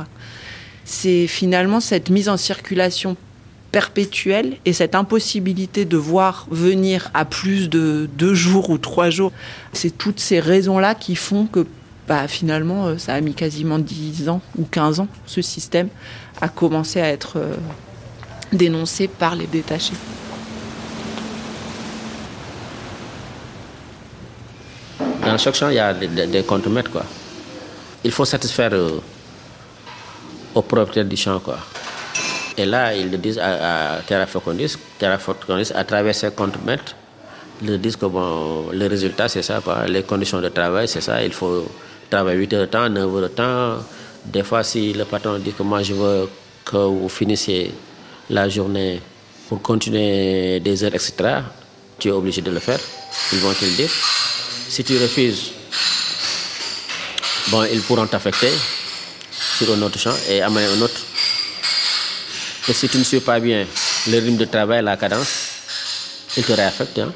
[0.84, 3.16] C'est finalement cette mise en circulation
[3.72, 9.32] perpétuelle et cette impossibilité de voir venir à plus de deux jours ou trois jours.
[9.74, 11.66] C'est toutes ces raisons-là qui font que
[12.10, 15.90] bah, finalement, euh, ça a mis quasiment 10 ans ou 15 ans, ce système
[16.42, 17.54] a commencé à être euh,
[18.52, 19.94] dénoncé par les détachés.
[25.24, 27.04] Dans chaque champ, il y a des, des, contre-mètres, quoi.
[28.04, 29.00] Il faut satisfaire euh,
[30.56, 31.40] aux propriétaires du champ.
[32.58, 36.96] Et là, ils le disent à, à Terra Fecundis, Terra Fecundis, à travers ces contre-mètres,
[37.62, 39.62] ils disent que bon, le résultat, c'est ça.
[39.88, 41.22] Les conditions de travail, c'est ça.
[41.22, 41.68] Il faut
[42.10, 43.78] travailler 8 heures de temps, 9 heures de temps.
[44.26, 46.30] Des fois, si le patron dit que moi, je veux
[46.66, 47.72] que vous finissiez
[48.30, 49.02] la journée
[49.48, 51.14] pour continuer des heures, etc.,
[51.98, 52.80] tu es obligé de le faire.
[53.34, 53.90] Ils vont te le dire.
[54.70, 55.52] Si tu refuses,
[57.50, 58.52] bon, ils pourront t'affecter
[59.58, 61.02] sur un autre champ et amener un autre.
[62.68, 63.66] Et si tu ne suis pas bien
[64.08, 65.50] le rythme de travail, la cadence,
[66.38, 67.00] ils te réaffectent.
[67.00, 67.12] Hein.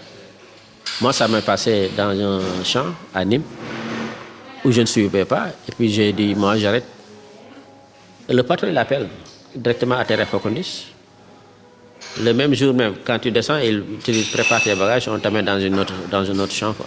[0.99, 3.43] Moi, ça m'est passé dans un champ à Nîmes
[4.63, 5.47] où je ne suivais pas.
[5.67, 6.85] Et puis j'ai dit, moi, j'arrête.
[8.29, 9.07] Le patron, il appelle
[9.55, 10.87] directement à Terre Focondis.
[12.21, 13.83] Le même jour même, quand tu descends, il
[14.31, 16.53] prépare tes bagages, on t'amène dans, une autre, dans un autre.
[16.59, 16.85] Quoi.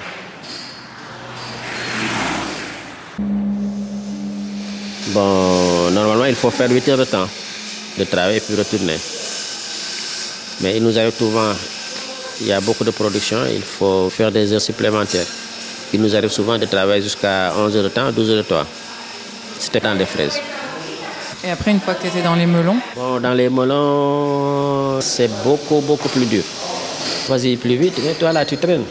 [5.08, 7.28] Bon, normalement, il faut faire 8 heures de temps
[7.98, 8.96] de travail et puis retourner.
[10.60, 11.52] Mais il nous arrive souvent,
[12.40, 15.26] il y a beaucoup de production, il faut faire des heures supplémentaires.
[15.92, 18.66] Il nous arrive souvent de travailler jusqu'à 11 heures de temps, 12 heures de temps.
[19.58, 20.40] C'était dans les fraises.
[21.44, 22.76] Et après, une fois que tu étais dans les melons?
[22.94, 26.42] Bon, dans les melons, c'est beaucoup, beaucoup plus dur.
[27.28, 28.84] Vas-y plus vite, mais toi là, tu traînes.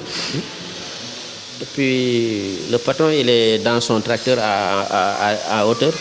[1.62, 5.94] Et puis, le patron, il est dans son tracteur à, à, à, à hauteur,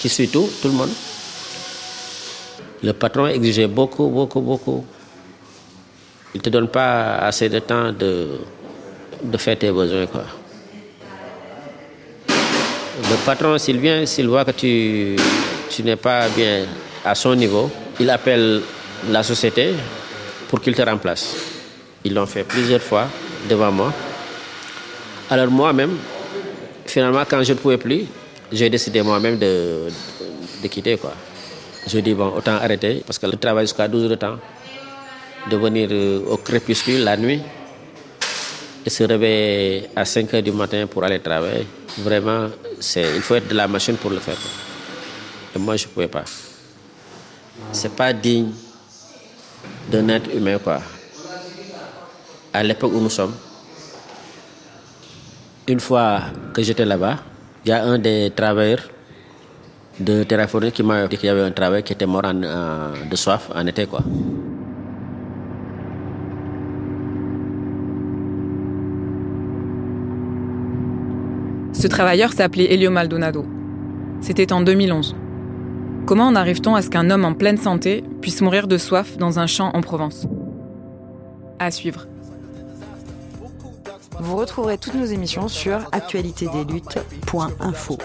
[0.00, 0.90] qui suit tout, tout le monde.
[2.82, 4.84] Le patron exigeait beaucoup, beaucoup, beaucoup.
[6.34, 8.40] Il ne te donne pas assez de temps de,
[9.24, 10.06] de faire tes besoins.
[10.06, 10.24] Quoi.
[12.18, 15.16] Le patron, s'il vient, s'il voit que tu,
[15.70, 16.66] tu n'es pas bien
[17.04, 18.62] à son niveau, il appelle
[19.10, 19.74] la société
[20.48, 21.36] pour qu'il te remplace.
[22.04, 23.06] Ils l'ont fait plusieurs fois
[23.48, 23.92] devant moi.
[25.30, 25.96] Alors moi-même,
[26.86, 28.04] finalement, quand je ne pouvais plus,
[28.52, 29.88] j'ai décidé moi-même de,
[30.62, 30.96] de quitter.
[30.96, 31.12] Quoi.
[31.86, 34.36] Je dis, bon, autant arrêter, parce que le travail jusqu'à 12 heures de temps,
[35.50, 35.90] de venir
[36.30, 37.40] au crépuscule la nuit,
[38.90, 41.66] se réveiller à 5 h du matin pour aller travailler,
[41.98, 42.48] vraiment,
[42.96, 44.36] il faut être de la machine pour le faire.
[45.54, 46.24] Et moi, je ne pouvais pas.
[47.72, 48.50] C'est pas digne
[49.90, 50.80] d'un être humain, quoi.
[52.52, 53.34] À l'époque où nous sommes,
[55.66, 56.20] une fois
[56.52, 57.18] que j'étais là-bas,
[57.64, 58.82] il y a un des travailleurs
[59.98, 63.48] de Terraforming qui m'a dit qu'il y avait un travail qui était mort de soif
[63.54, 64.02] en été, quoi.
[71.84, 73.44] Ce travailleur s'appelait Elio Maldonado.
[74.22, 75.14] C'était en 2011.
[76.06, 79.38] Comment en arrive-t-on à ce qu'un homme en pleine santé puisse mourir de soif dans
[79.38, 80.26] un champ en Provence?
[81.58, 82.06] À suivre.
[84.18, 87.98] Vous retrouverez toutes nos émissions sur actualitédesluttes.info.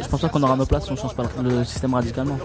[0.00, 2.38] Je pense pas qu'on aura nos places si on change pas le système radicalement.